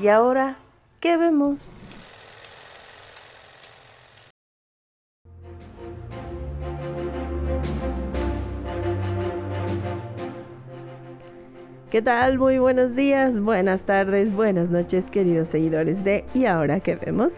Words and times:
¿Y 0.00 0.06
ahora 0.06 0.56
qué 1.00 1.16
vemos? 1.16 1.72
¿Qué 11.90 12.00
tal? 12.00 12.38
Muy 12.38 12.58
buenos 12.58 12.94
días, 12.94 13.40
buenas 13.40 13.82
tardes, 13.82 14.32
buenas 14.32 14.70
noches, 14.70 15.04
queridos 15.10 15.48
seguidores 15.48 16.04
de 16.04 16.24
¿Y 16.32 16.44
ahora 16.44 16.78
qué 16.78 16.94
vemos? 16.94 17.32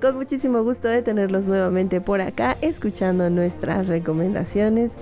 Con 0.00 0.14
muchísimo 0.14 0.62
gusto 0.62 0.86
de 0.86 1.02
tenerlos 1.02 1.46
nuevamente 1.46 2.00
por 2.00 2.20
acá, 2.20 2.56
escuchando 2.60 3.30
nuestras 3.30 3.88
recomendaciones. 3.88 4.92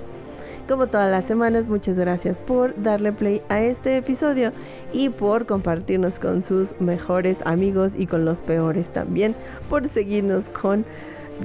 Como 0.68 0.86
todas 0.86 1.10
las 1.10 1.26
semanas, 1.26 1.68
muchas 1.68 1.98
gracias 1.98 2.40
por 2.40 2.74
darle 2.82 3.12
play 3.12 3.42
a 3.50 3.60
este 3.60 3.98
episodio 3.98 4.50
y 4.94 5.10
por 5.10 5.44
compartirnos 5.44 6.18
con 6.18 6.42
sus 6.42 6.80
mejores 6.80 7.38
amigos 7.44 7.92
y 7.94 8.06
con 8.06 8.24
los 8.24 8.40
peores 8.40 8.88
también, 8.88 9.36
por 9.68 9.86
seguirnos 9.88 10.48
con 10.48 10.86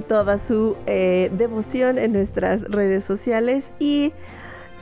toda 0.08 0.38
su 0.38 0.74
eh, 0.86 1.30
devoción 1.36 1.98
en 1.98 2.14
nuestras 2.14 2.62
redes 2.62 3.04
sociales 3.04 3.70
y 3.78 4.14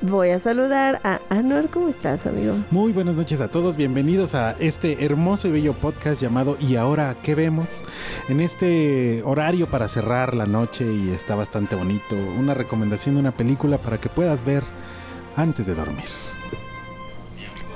voy 0.03 0.31
a 0.31 0.39
saludar 0.39 1.01
a 1.05 1.21
Anor. 1.29 1.71
¿Cómo 1.71 1.89
estás, 1.89 2.27
amigo? 2.27 2.57
Muy 2.71 2.93
buenas 2.93 3.15
noches 3.15 3.41
a 3.41 3.49
todos, 3.49 3.77
bienvenidos 3.77 4.35
a 4.35 4.53
este 4.59 5.05
hermoso 5.05 5.49
y 5.49 5.53
bello 5.53 5.73
podcast 5.73 6.21
llamado 6.21 6.57
¿Y 6.61 6.77
ahora 6.77 7.17
qué 7.23 7.35
vemos? 7.35 7.85
En 8.29 8.41
este 8.41 9.23
horario 9.25 9.67
para 9.67 9.89
cerrar 9.89 10.35
la 10.35 10.47
noche 10.47 10.85
y 10.93 11.11
está 11.11 11.35
bastante 11.35 11.77
bonito, 11.77 12.15
una 12.39 12.55
recomendación 12.55 13.17
de 13.17 13.21
una 13.21 13.33
película 13.33 13.79
para 13.79 13.99
que 13.99 14.09
puedas 14.09 14.45
ver 14.45 14.63
antes 15.37 15.67
de 15.67 15.75
dormir. 15.75 16.07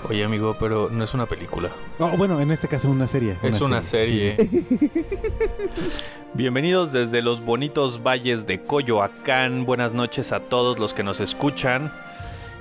Oye 0.09 0.25
amigo, 0.25 0.57
pero 0.59 0.89
no 0.91 1.05
es 1.05 1.15
una 1.15 1.27
película, 1.27 1.71
Oh, 1.99 2.17
bueno, 2.17 2.41
en 2.41 2.51
este 2.51 2.67
caso 2.69 2.91
una 2.91 3.07
serie. 3.07 3.37
es 3.43 3.61
una 3.61 3.83
serie. 3.83 4.37
Sí, 4.37 4.67
sí. 4.79 4.91
Bienvenidos 6.35 6.93
desde 6.93 7.23
los 7.23 7.41
bonitos 7.41 8.03
valles 8.03 8.47
de 8.47 8.63
Coyoacán, 8.63 9.65
buenas 9.65 9.93
noches 9.93 10.33
a 10.33 10.41
todos 10.41 10.79
los 10.79 10.93
que 10.93 11.03
nos 11.05 11.21
escuchan 11.21 11.93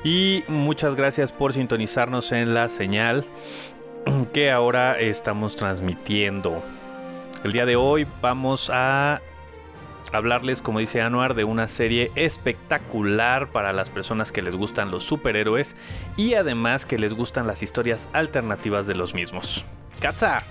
y 0.04 0.44
muchas 0.48 0.96
gracias 0.96 1.32
por 1.32 1.54
sintonizarnos 1.54 2.32
en 2.32 2.54
la 2.54 2.70
señal 2.70 3.26
que 4.34 4.52
ahora 4.52 5.00
estamos 5.00 5.56
transmitiendo. 5.56 6.62
El 7.44 7.54
día 7.54 7.66
de 7.66 7.76
hoy 7.76 8.06
vamos 8.22 8.70
a 8.72 9.20
hablarles, 10.12 10.62
como 10.62 10.80
dice 10.80 11.02
Anuar, 11.02 11.36
de 11.36 11.44
una 11.44 11.68
serie 11.68 12.12
espectacular 12.16 13.52
para 13.52 13.74
las 13.74 13.90
personas 13.90 14.32
que 14.32 14.42
les 14.42 14.56
gustan 14.56 14.92
los 14.92 15.04
superhéroes 15.04 15.76
y 16.18 16.34
además 16.34 16.86
que 16.86 16.98
les 16.98 17.14
gustan 17.14 17.48
las 17.48 17.64
historias 17.64 18.10
alternativas 18.14 18.88
de 18.88 18.96
los 18.96 19.14
mismos. 19.14 19.66
¡Katza! 20.00 20.42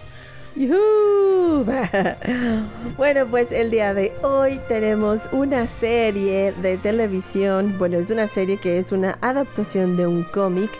¡Yujú! 0.56 1.64
bueno, 2.96 3.26
pues 3.26 3.52
el 3.52 3.70
día 3.70 3.94
de 3.94 4.12
hoy 4.22 4.60
tenemos 4.68 5.28
una 5.32 5.66
serie 5.66 6.52
de 6.52 6.76
televisión. 6.78 7.76
Bueno, 7.78 7.98
es 7.98 8.10
una 8.10 8.28
serie 8.28 8.58
que 8.58 8.78
es 8.78 8.92
una 8.92 9.18
adaptación 9.20 9.96
de 9.96 10.06
un 10.06 10.24
cómic. 10.24 10.70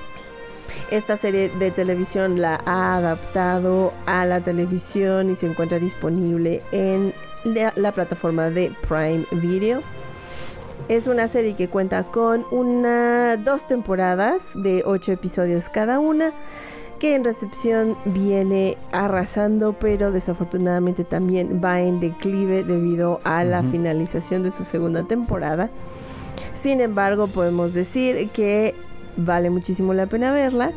Esta 0.90 1.16
serie 1.16 1.50
de 1.50 1.70
televisión 1.70 2.40
la 2.40 2.60
ha 2.66 2.96
adaptado 2.96 3.92
a 4.06 4.24
la 4.26 4.40
televisión 4.40 5.30
y 5.30 5.36
se 5.36 5.46
encuentra 5.46 5.78
disponible 5.78 6.62
en 6.72 7.12
la, 7.44 7.72
la 7.76 7.92
plataforma 7.92 8.50
de 8.50 8.72
Prime 8.88 9.26
Video. 9.32 9.82
Es 10.88 11.06
una 11.06 11.28
serie 11.28 11.54
que 11.54 11.68
cuenta 11.68 12.04
con 12.04 12.44
una, 12.50 13.36
dos 13.36 13.66
temporadas 13.66 14.42
de 14.54 14.82
ocho 14.84 15.12
episodios 15.12 15.68
cada 15.68 16.00
una 16.00 16.32
que 16.98 17.14
en 17.14 17.24
recepción 17.24 17.96
viene 18.04 18.76
arrasando, 18.92 19.72
pero 19.72 20.12
desafortunadamente 20.12 21.02
también 21.02 21.60
va 21.64 21.80
en 21.80 21.98
declive 21.98 22.62
debido 22.62 23.20
a 23.24 23.42
la 23.42 23.62
finalización 23.62 24.42
de 24.42 24.50
su 24.50 24.64
segunda 24.64 25.04
temporada. 25.04 25.70
Sin 26.54 26.80
embargo, 26.80 27.26
podemos 27.26 27.72
decir 27.72 28.28
que 28.30 28.74
vale 29.16 29.48
muchísimo 29.48 29.94
la 29.94 30.06
pena 30.06 30.30
verla. 30.30 30.72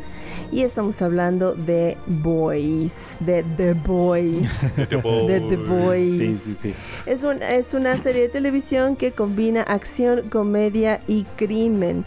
Y 0.52 0.62
estamos 0.62 1.02
hablando 1.02 1.54
de 1.54 1.96
Boys, 2.06 2.92
de 3.18 3.42
The 3.56 3.72
Boys, 3.72 4.48
de 4.76 5.40
The 5.40 5.56
Boys. 5.68 6.18
Sí, 6.18 6.38
sí, 6.38 6.56
sí. 6.60 6.74
Es, 7.06 7.24
un- 7.24 7.42
es 7.42 7.74
una 7.74 7.96
serie 7.98 8.22
de 8.22 8.28
televisión 8.28 8.94
que 8.94 9.10
combina 9.10 9.62
acción, 9.62 10.28
comedia 10.30 11.00
y 11.08 11.24
crimen. 11.36 12.04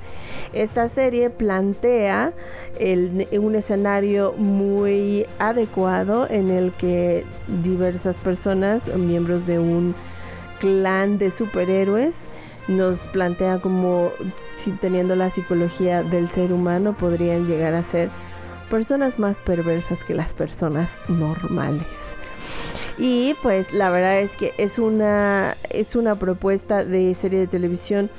Esta 0.54 0.88
serie 0.88 1.30
plantea 1.30 2.32
el- 2.80 3.28
un 3.38 3.56
escenario 3.56 4.32
muy 4.38 5.26
adecuado 5.40 6.26
en 6.30 6.50
el 6.50 6.72
que 6.72 7.26
diversas 7.64 8.16
personas, 8.18 8.88
miembros 8.96 9.46
de 9.46 9.60
un 9.60 9.94
clan 10.62 11.18
de 11.18 11.32
superhéroes, 11.32 12.16
nos 12.70 13.00
plantea 13.08 13.60
como 13.60 14.12
si 14.56 14.72
teniendo 14.72 15.16
la 15.16 15.30
psicología 15.32 16.02
del 16.04 16.30
ser 16.32 16.52
humano 16.54 16.94
podrían 16.98 17.46
llegar 17.48 17.74
a 17.74 17.84
ser 17.84 18.10
personas 18.70 19.20
más 19.20 19.38
perversas 19.38 20.04
que 20.04 20.14
las 20.14 20.34
personas 20.34 20.92
normales. 21.08 21.86
Y 22.98 23.36
pues 23.44 23.72
la 23.74 23.90
verdad 23.90 24.20
es 24.20 24.32
que 24.36 24.54
es 24.58 24.80
una 24.80 25.56
es 25.70 25.96
una 25.96 26.16
propuesta 26.16 26.84
de 26.84 27.14
serie 27.14 27.40
de 27.40 27.48
televisión 27.48 28.10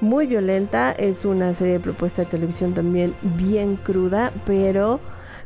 muy 0.00 0.26
violenta, 0.26 0.92
es 0.92 1.24
una 1.24 1.54
serie 1.54 1.74
de 1.74 1.80
propuesta 1.80 2.22
de 2.22 2.30
televisión 2.30 2.72
también 2.72 3.14
bien 3.36 3.76
cruda, 3.76 4.32
pero 4.46 5.00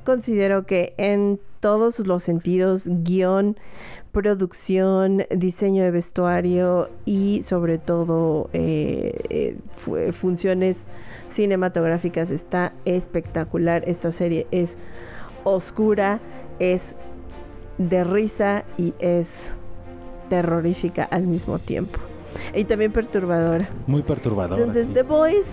considero 0.04 0.66
que 0.66 0.94
en 0.98 1.40
todos 1.60 1.98
los 1.98 2.22
sentidos, 2.22 2.84
guion, 2.86 3.56
producción, 4.16 5.24
diseño 5.28 5.82
de 5.82 5.90
vestuario 5.90 6.88
y 7.04 7.42
sobre 7.42 7.76
todo 7.76 8.48
eh, 8.54 9.12
eh, 9.28 9.56
fu- 9.76 9.98
funciones 10.14 10.86
cinematográficas 11.34 12.30
está 12.30 12.72
espectacular. 12.86 13.82
Esta 13.86 14.10
serie 14.10 14.46
es 14.50 14.78
oscura, 15.44 16.20
es 16.58 16.82
de 17.76 18.04
risa 18.04 18.64
y 18.78 18.94
es 19.00 19.52
terrorífica 20.30 21.04
al 21.04 21.26
mismo 21.26 21.58
tiempo. 21.58 21.98
Y 22.54 22.64
también 22.64 22.92
perturbadora. 22.92 23.68
Muy 23.86 24.02
perturbadora. 24.02 24.56
Entonces, 24.62 24.86
sí. 24.86 24.92
The 24.94 25.02
Voice, 25.02 25.48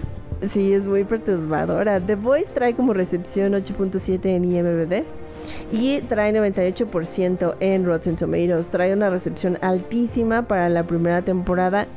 sí, 0.52 0.72
es 0.72 0.86
muy 0.86 1.04
perturbadora. 1.04 2.00
The 2.00 2.16
Voice 2.16 2.50
trae 2.54 2.74
como 2.76 2.94
recepción 2.94 3.52
8.7 3.52 4.24
en 4.24 4.46
IMDb 4.46 5.04
y 5.72 6.02
trae 6.02 6.34
98% 6.34 7.56
en 7.60 7.86
Rotten 7.86 8.16
Tomatoes. 8.16 8.68
Trae 8.68 8.94
una 8.94 9.10
recepción 9.10 9.58
altísima 9.62 10.44
para 10.44 10.70
la 10.70 10.84
primera 10.84 11.22
temporada, 11.22 11.88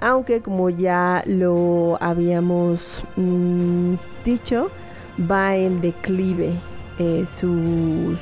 aunque 0.00 0.40
como 0.40 0.70
ya 0.70 1.22
lo 1.26 1.98
habíamos 2.00 3.04
mm, 3.16 3.94
dicho, 4.24 4.70
va 5.30 5.56
en 5.56 5.80
declive 5.80 6.52
eh, 6.98 7.24
su, 7.36 8.16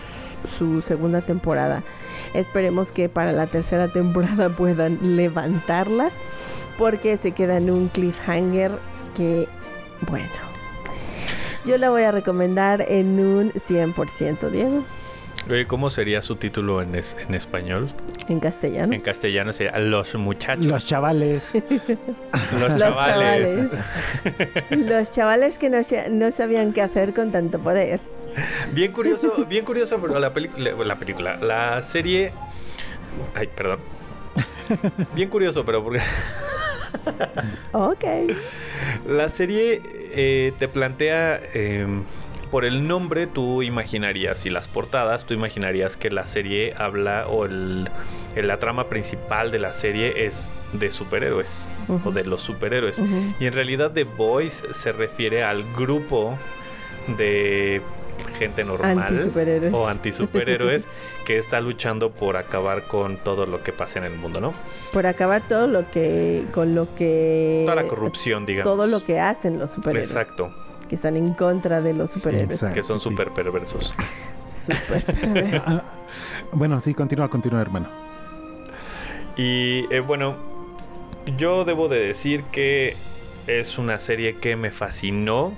su 0.57 0.83
segunda 0.83 1.21
temporada. 1.21 1.83
Esperemos 2.35 2.93
que 2.93 3.09
para 3.09 3.33
la 3.33 3.47
tercera 3.47 3.89
temporada 3.89 4.49
puedan 4.57 5.17
levantarla 5.17 6.11
porque 6.79 7.17
se 7.17 7.33
queda 7.33 7.59
en 7.59 7.71
un 7.71 7.89
cliffhanger 7.89 8.73
que, 9.15 9.47
bueno, 10.09 10.52
yo 11.65 11.77
la 11.79 11.91
voy 11.91 12.03
a 12.03 12.11
recomendar 12.11 12.85
en 12.89 13.19
un 13.21 13.53
100%, 13.53 14.51
Diego, 14.51 14.85
Oye, 15.51 15.67
¿cómo 15.67 15.91
sería 15.91 16.23
su 16.23 16.37
título 16.37 16.83
en, 16.83 16.95
es- 16.95 17.17
en 17.27 17.35
español? 17.35 17.91
en 18.29 18.39
castellano. 18.39 18.93
En 18.93 19.01
castellano 19.01 19.53
sería 19.53 19.77
Los 19.81 20.15
muchachos. 20.15 20.65
Los 20.67 20.85
chavales. 20.85 21.43
Los 22.53 22.71
Los 22.73 22.79
chavales. 22.79 23.71
Los 24.71 25.11
chavales 25.11 25.59
que 25.59 25.69
no, 25.69 25.79
no 26.11 26.31
sabían 26.31 26.73
qué 26.73 26.83
hacer 26.83 27.13
con 27.13 27.33
tanto 27.33 27.59
poder. 27.59 27.99
Bien 28.73 28.93
curioso, 28.93 29.45
bien 29.49 29.65
curioso, 29.65 29.99
pero 30.01 30.19
la 30.21 30.33
película, 30.33 30.71
la 30.85 30.99
película, 30.99 31.37
la 31.37 31.83
serie... 31.83 32.33
Ay, 33.35 33.49
perdón. 33.49 33.81
Bien 35.15 35.29
curioso, 35.29 35.65
pero 35.65 35.83
porque 35.83 36.01
Ok. 37.73 38.05
la 39.07 39.29
serie 39.29 39.81
eh, 39.85 40.53
te 40.59 40.69
plantea 40.69 41.41
eh, 41.55 41.87
por 42.53 42.67
el 42.67 42.87
nombre 42.87 43.27
tú 43.27 43.63
imaginarías 43.63 44.45
y 44.45 44.51
las 44.51 44.69
portadas, 44.69 45.25
tú 45.25 45.33
imaginarías 45.33 45.97
que 45.97 46.11
la 46.11 46.27
serie 46.27 46.75
habla 46.77 47.27
o 47.27 47.47
el, 47.47 47.89
la 48.37 48.59
trama 48.59 48.91
principal 48.91 49.51
de 49.51 49.59
la 49.59 49.73
serie 49.73 50.27
es 50.27 50.51
de 50.75 50.91
superhéroes 50.91 51.67
o 52.05 52.11
de 52.11 52.25
los 52.25 52.43
superhéroes. 52.43 53.01
Y 53.41 53.47
en 53.47 53.55
realidad 53.55 53.93
The 53.93 54.05
Boys 54.05 54.63
se 54.73 54.93
refiere 54.93 55.43
al 55.43 55.65
grupo 55.73 56.39
de 57.17 57.81
gente 58.39 58.65
normal 58.65 58.99
Antisuperhéroes. 58.99 59.73
o 59.75 59.89
antisuperhéroes 59.89 60.89
que 61.27 61.39
está 61.39 61.61
luchando 61.61 62.11
por 62.11 62.37
acabar 62.37 62.87
con 62.87 63.17
todo 63.19 63.47
lo 63.47 63.63
que 63.63 63.73
pasa 63.73 63.99
en 63.99 64.07
el 64.07 64.17
mundo, 64.17 64.41
¿no? 64.41 64.53
Por 64.93 65.07
acabar 65.07 65.43
todo 65.49 65.67
lo 65.67 65.91
que, 65.91 66.45
con 66.53 66.75
lo 66.75 66.95
que... 66.95 67.63
Toda 67.65 67.83
la 67.83 67.89
corrupción, 67.89 68.47
digamos. 68.47 68.73
Todo 68.73 68.87
lo 68.87 69.05
que 69.05 69.21
hacen 69.21 69.59
los 69.59 69.71
superhéroes. 69.71 70.11
Exacto, 70.11 70.53
Que 70.89 70.97
están 70.97 71.17
en 71.17 71.35
contra 71.35 71.81
de 71.81 71.93
los 71.95 72.11
superhéroes. 72.11 72.51
exacto. 72.53 72.75
que 72.75 72.83
son 72.83 72.99
sí. 72.99 73.09
súper 73.11 73.31
perversos. 73.31 73.95
Súper 74.53 75.05
perversos. 75.05 75.83
Bueno, 76.53 76.79
sí, 76.81 76.93
continúa, 76.93 77.31
continúa, 77.31 77.63
hermano. 77.63 77.89
Y 79.37 79.87
eh, 79.91 80.01
bueno, 80.01 80.37
yo 81.39 81.65
debo 81.65 81.89
de 81.89 81.99
decir 81.99 82.45
que 82.45 82.95
es 83.47 83.79
una 83.79 83.99
serie 83.99 84.37
que 84.37 84.57
me 84.57 84.71
fascinó. 84.71 85.55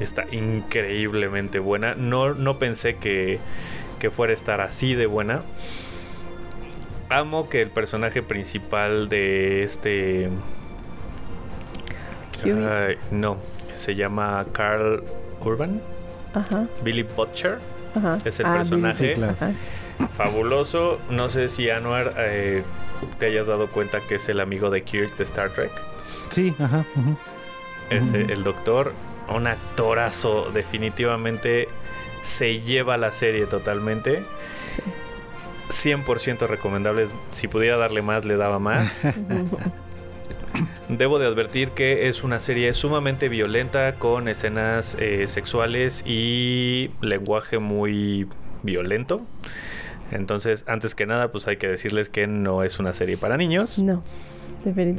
Está 0.00 0.24
increíblemente 0.32 1.58
buena. 1.58 1.94
No, 1.94 2.34
no 2.34 2.58
pensé 2.58 2.96
que, 2.96 3.38
que 4.00 4.10
fuera 4.10 4.32
a 4.32 4.36
estar 4.36 4.60
así 4.60 4.94
de 4.94 5.06
buena. 5.06 5.42
Amo 7.10 7.48
que 7.48 7.62
el 7.62 7.70
personaje 7.70 8.22
principal 8.22 9.08
de 9.08 9.62
este... 9.62 10.30
No, 13.10 13.38
se 13.76 13.94
llama 13.94 14.44
Carl 14.52 15.02
Urban. 15.40 15.80
Ajá, 16.34 16.66
Billy 16.82 17.02
Butcher. 17.02 17.58
ajá. 17.94 18.18
Es 18.24 18.40
el 18.40 18.46
Ah, 18.46 18.54
personaje. 18.56 19.02
Billy. 19.02 19.14
Sí, 19.14 19.18
claro. 19.20 19.36
Ajá. 19.40 20.08
Fabuloso. 20.16 20.98
No 21.10 21.28
sé 21.28 21.48
si 21.48 21.70
Anwar 21.70 22.14
eh, 22.18 22.62
te 23.18 23.26
hayas 23.26 23.46
dado 23.46 23.68
cuenta 23.68 24.00
que 24.00 24.16
es 24.16 24.28
el 24.28 24.40
amigo 24.40 24.68
de 24.70 24.82
Kirk 24.82 25.16
de 25.16 25.24
Star 25.24 25.50
Trek. 25.50 25.70
Sí, 26.30 26.52
ajá. 26.58 26.84
Es 27.90 28.02
el 28.12 28.42
doctor. 28.44 28.92
Un 29.28 29.46
actorazo. 29.46 30.50
Definitivamente 30.52 31.68
se 32.22 32.60
lleva 32.60 32.96
la 32.96 33.12
serie 33.12 33.46
totalmente. 33.46 34.24
Sí. 34.66 34.82
100% 35.68 36.46
recomendable. 36.46 37.06
Si 37.32 37.48
pudiera 37.48 37.76
darle 37.76 38.02
más, 38.02 38.24
le 38.24 38.36
daba 38.36 38.58
más. 38.58 38.90
Debo 40.88 41.18
de 41.18 41.26
advertir 41.26 41.70
que 41.70 42.08
es 42.08 42.22
una 42.22 42.40
serie 42.40 42.72
sumamente 42.74 43.28
violenta 43.28 43.94
con 43.96 44.28
escenas 44.28 44.96
eh, 45.00 45.26
sexuales 45.28 46.04
y 46.06 46.90
lenguaje 47.00 47.58
muy 47.58 48.28
violento. 48.62 49.22
Entonces, 50.12 50.64
antes 50.68 50.94
que 50.94 51.06
nada, 51.06 51.32
pues 51.32 51.48
hay 51.48 51.56
que 51.56 51.66
decirles 51.66 52.08
que 52.08 52.26
no 52.26 52.62
es 52.62 52.78
una 52.78 52.92
serie 52.92 53.16
para 53.16 53.36
niños. 53.36 53.78
No. 53.78 54.04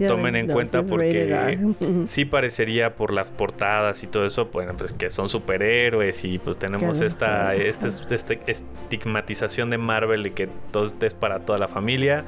Tomen 0.07 0.35
en 0.35 0.47
no, 0.47 0.53
cuenta 0.53 0.83
porque 0.83 1.57
sí 2.05 2.25
parecería 2.25 2.95
por 2.95 3.11
las 3.11 3.27
portadas 3.27 4.03
y 4.03 4.07
todo 4.07 4.25
eso, 4.25 4.49
bueno, 4.51 4.73
pues 4.77 4.93
que 4.93 5.09
son 5.09 5.29
superhéroes 5.29 6.23
y 6.23 6.37
pues 6.37 6.57
tenemos 6.57 6.97
Claro. 6.99 7.07
esta, 7.07 7.55
esta, 7.55 7.87
esta 8.15 8.33
estigmatización 8.33 9.69
de 9.69 9.77
Marvel 9.77 10.27
y 10.27 10.31
que 10.31 10.47
todo 10.71 10.91
es 11.01 11.13
para 11.13 11.39
toda 11.39 11.57
la 11.59 11.67
familia. 11.67 12.23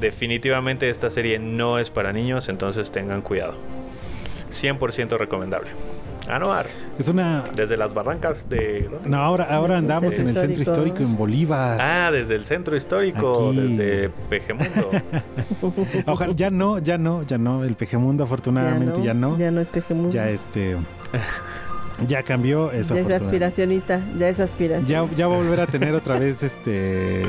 Definitivamente 0.00 0.88
esta 0.90 1.10
serie 1.10 1.38
no 1.38 1.78
es 1.78 1.90
para 1.90 2.12
niños, 2.12 2.48
entonces 2.48 2.90
tengan 2.92 3.20
cuidado. 3.22 3.54
100% 4.50 5.18
recomendable. 5.18 5.70
Anuar, 6.28 6.66
Es 6.98 7.08
una. 7.08 7.42
desde 7.56 7.76
las 7.78 7.94
barrancas 7.94 8.48
de... 8.48 8.88
¿dónde? 8.90 9.08
No, 9.08 9.16
ahora, 9.18 9.44
ahora 9.44 9.78
andamos 9.78 10.14
en 10.18 10.28
el 10.28 10.34
centro 10.36 10.62
histórico. 10.62 10.98
en 10.98 11.16
Bolívar. 11.16 11.80
Ah, 11.80 12.10
desde 12.12 12.34
el 12.34 12.44
centro 12.44 12.76
histórico, 12.76 13.48
Aquí. 13.50 13.60
desde 13.76 14.10
Pejemundo. 14.28 14.90
Ojalá, 16.06 16.32
ya 16.34 16.50
no, 16.50 16.78
ya 16.78 16.98
no, 16.98 17.22
ya 17.22 17.38
no. 17.38 17.64
El 17.64 17.74
Pejemundo 17.76 18.24
afortunadamente 18.24 19.02
ya 19.02 19.14
no. 19.14 19.38
Ya 19.38 19.50
no 19.50 19.60
es 19.62 19.68
Pejemundo. 19.68 20.10
Ya 20.10 20.28
este. 20.28 20.76
Ya 22.06 22.22
cambió 22.22 22.70
eso. 22.70 22.94
Ya 22.94 23.00
es 23.00 23.22
aspiracionista, 23.22 24.00
ya 24.18 24.28
es 24.28 24.38
aspiración. 24.40 24.86
Ya, 25.10 25.16
ya 25.16 25.26
va 25.26 25.34
a 25.34 25.38
volver 25.38 25.60
a 25.60 25.66
tener 25.66 25.94
otra 25.94 26.18
vez 26.18 26.42
este 26.42 27.24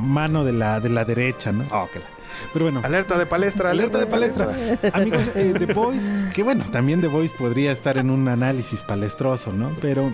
mano 0.00 0.44
de 0.44 0.52
la, 0.52 0.80
de 0.80 0.88
la 0.88 1.04
derecha, 1.04 1.52
¿no? 1.52 1.64
Oh, 1.70 1.88
que 1.92 1.98
la- 1.98 2.06
Pero 2.52 2.64
bueno, 2.64 2.80
alerta 2.82 3.18
de 3.18 3.26
palestra. 3.26 3.70
alerta 3.70 3.98
de 3.98 4.06
palestra. 4.06 4.48
Amigos, 4.92 5.22
eh, 5.34 5.54
The 5.58 5.66
Voice, 5.74 6.06
que 6.34 6.42
bueno, 6.42 6.64
también 6.72 7.00
The 7.00 7.08
Voice 7.08 7.34
podría 7.38 7.72
estar 7.72 7.98
en 7.98 8.10
un 8.10 8.26
análisis 8.28 8.82
palestroso, 8.82 9.52
¿no? 9.52 9.70
Pero 9.80 10.12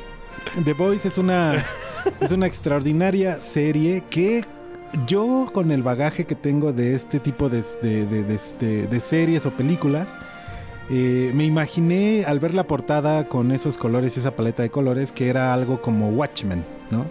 The 0.65 0.73
Voice 0.73 1.07
es 1.09 1.19
una, 1.19 1.65
es 2.21 2.33
una 2.33 2.47
extraordinaria 2.47 3.41
serie 3.41 4.03
que 4.11 4.45
yo, 5.07 5.49
con 5.53 5.71
el 5.71 5.85
bagaje 5.85 6.25
que 6.27 6.35
tengo 6.35 6.73
de 6.73 6.95
este 6.97 7.21
tipo 7.21 7.49
de, 7.49 7.63
de- 7.83 8.07
de- 8.07 8.25
de- 8.25 8.41
de- 8.59 8.87
de 8.89 9.01
series 9.01 9.47
o 9.47 9.53
películas, 9.53 10.09
eh, 10.93 11.31
me 11.35 11.45
imaginé 11.45 12.25
al 12.27 12.41
ver 12.41 12.53
la 12.53 12.65
portada 12.65 13.29
con 13.29 13.53
esos 13.53 13.79
colores, 13.79 14.17
esa 14.17 14.35
paleta 14.35 14.65
de 14.65 14.71
colores, 14.71 15.13
que 15.13 15.29
era 15.29 15.55
algo 15.55 15.81
como 15.81 16.11
Watchmen, 16.11 16.65
¿no? 16.91 17.05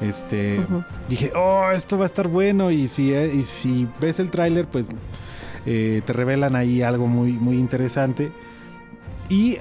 Este, 0.00 0.64
dije, 1.08 1.32
oh, 1.34 1.68
esto 1.72 1.98
va 1.98 2.04
a 2.04 2.06
estar 2.06 2.28
bueno. 2.28 2.70
Y 2.70 2.86
si, 2.86 3.12
eh, 3.12 3.34
y 3.34 3.42
si 3.42 3.88
ves 4.00 4.20
el 4.20 4.30
tráiler, 4.30 4.66
pues 4.66 4.90
eh, 5.66 6.00
te 6.06 6.12
revelan 6.12 6.54
ahí 6.54 6.82
algo 6.82 7.08
muy, 7.08 7.32
muy 7.32 7.56
interesante. 7.56 8.30
Y 9.28 9.58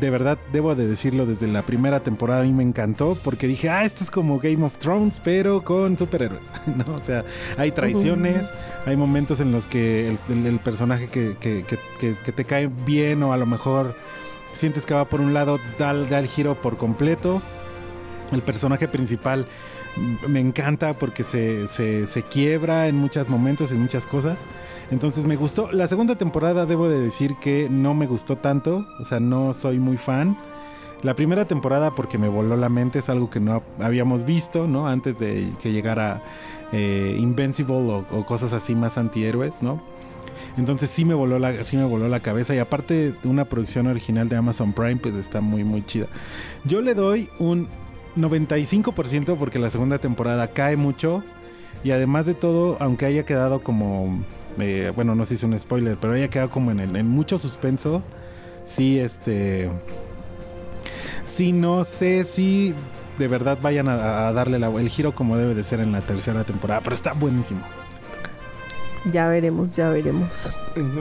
de 0.00 0.10
verdad, 0.10 0.38
debo 0.52 0.74
de 0.74 0.86
decirlo, 0.86 1.26
desde 1.26 1.46
la 1.46 1.62
primera 1.62 2.00
temporada 2.02 2.40
a 2.40 2.44
mí 2.44 2.52
me 2.52 2.62
encantó 2.62 3.16
porque 3.22 3.46
dije, 3.46 3.68
ah, 3.70 3.84
esto 3.84 4.02
es 4.04 4.10
como 4.10 4.38
Game 4.38 4.64
of 4.64 4.76
Thrones, 4.78 5.20
pero 5.22 5.62
con 5.64 5.96
superhéroes, 5.98 6.50
¿no? 6.86 6.94
O 6.94 7.02
sea, 7.02 7.24
hay 7.58 7.70
traiciones, 7.72 8.52
hay 8.86 8.96
momentos 8.96 9.40
en 9.40 9.52
los 9.52 9.66
que 9.66 10.08
el, 10.08 10.18
el- 10.30 10.46
el 10.46 10.58
personaje 10.60 11.08
que, 11.08 11.36
que- 11.38 11.64
que- 11.64 12.32
te 12.32 12.44
cae 12.44 12.68
bien 12.86 13.22
o 13.22 13.32
a 13.32 13.36
lo 13.36 13.46
mejor 13.46 13.94
sientes 14.54 14.84
que 14.86 14.94
va 14.94 15.04
por 15.08 15.20
un 15.20 15.34
lado, 15.34 15.58
da, 15.78 15.92
da 15.94 16.18
el 16.18 16.26
giro 16.26 16.54
por 16.60 16.76
completo. 16.76 17.40
El 18.32 18.42
personaje 18.42 18.88
principal 18.88 19.46
me 20.26 20.40
encanta 20.40 20.94
porque 20.94 21.22
se, 21.22 21.68
se- 21.68 22.06
se 22.06 22.22
quiebra 22.22 22.88
en 22.88 22.96
muchos 22.96 23.28
momentos, 23.28 23.72
en 23.72 23.80
muchas 23.80 24.06
cosas. 24.06 24.44
Entonces 24.90 25.24
me 25.26 25.36
gustó. 25.36 25.70
La 25.72 25.86
segunda 25.86 26.16
temporada 26.16 26.66
debo 26.66 26.88
de 26.88 26.98
decir 27.00 27.34
que 27.40 27.68
no 27.70 27.94
me 27.94 28.06
gustó 28.06 28.36
tanto. 28.36 28.86
O 28.98 29.04
sea, 29.04 29.20
no 29.20 29.52
soy 29.54 29.78
muy 29.78 29.96
fan. 29.98 30.36
La 31.02 31.14
primera 31.14 31.46
temporada 31.46 31.94
porque 31.94 32.16
me 32.16 32.28
voló 32.28 32.56
la 32.56 32.68
mente 32.68 33.00
es 33.00 33.08
algo 33.08 33.28
que 33.28 33.40
no 33.40 33.62
habíamos 33.80 34.24
visto, 34.24 34.68
¿no? 34.68 34.86
Antes 34.86 35.18
de 35.18 35.50
que 35.60 35.72
llegara 35.72 36.22
eh, 36.72 37.16
Invincible 37.18 37.74
o, 37.74 38.06
o 38.12 38.24
cosas 38.24 38.52
así 38.52 38.74
más 38.74 38.96
antihéroes, 38.98 39.60
¿no? 39.62 39.82
Entonces 40.56 40.90
sí 40.90 41.04
me 41.04 41.14
voló 41.14 41.38
la, 41.38 41.64
sí 41.64 41.76
me 41.76 41.84
voló 41.84 42.08
la 42.08 42.20
cabeza. 42.20 42.54
Y 42.54 42.58
aparte 42.58 43.14
una 43.24 43.46
producción 43.46 43.88
original 43.88 44.28
de 44.28 44.36
Amazon 44.36 44.72
Prime, 44.72 44.96
pues 44.96 45.14
está 45.16 45.40
muy, 45.40 45.64
muy 45.64 45.82
chida. 45.84 46.06
Yo 46.64 46.80
le 46.80 46.94
doy 46.94 47.28
un 47.38 47.68
95% 48.16 49.36
porque 49.38 49.58
la 49.58 49.70
segunda 49.70 49.98
temporada 49.98 50.48
cae 50.48 50.76
mucho. 50.76 51.22
Y 51.84 51.90
además 51.90 52.26
de 52.26 52.34
todo, 52.34 52.76
aunque 52.80 53.06
haya 53.06 53.24
quedado 53.24 53.60
como. 53.62 54.22
eh, 54.60 54.92
bueno, 54.94 55.14
no 55.14 55.24
sé 55.24 55.30
si 55.30 55.34
es 55.36 55.42
un 55.52 55.58
spoiler, 55.58 55.96
pero 56.00 56.12
haya 56.12 56.28
quedado 56.28 56.50
como 56.50 56.70
en, 56.70 56.80
el- 56.80 56.94
en 56.96 57.08
mucho 57.08 57.38
suspenso. 57.38 58.02
Sí, 58.64 59.00
este. 59.00 59.68
Sí, 61.24 61.52
no 61.52 61.84
sé 61.84 62.24
si 62.24 62.74
de 63.18 63.28
verdad 63.28 63.58
vayan 63.60 63.88
a, 63.88 64.28
a 64.28 64.32
darle 64.32 64.58
la- 64.58 64.68
el 64.68 64.88
giro 64.88 65.12
como 65.12 65.36
debe 65.36 65.54
de 65.54 65.64
ser 65.64 65.80
en 65.80 65.92
la 65.92 66.00
tercera 66.02 66.44
temporada. 66.44 66.80
Pero 66.84 66.94
está 66.94 67.12
buenísimo. 67.14 67.60
Ya 69.10 69.26
veremos, 69.28 69.74
ya 69.74 69.88
veremos. 69.88 70.48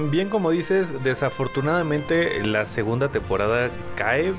Bien 0.09 0.29
como 0.29 0.49
dices, 0.49 1.03
desafortunadamente 1.03 2.43
la 2.43 2.65
segunda 2.65 3.09
temporada 3.09 3.69
cae. 3.95 4.33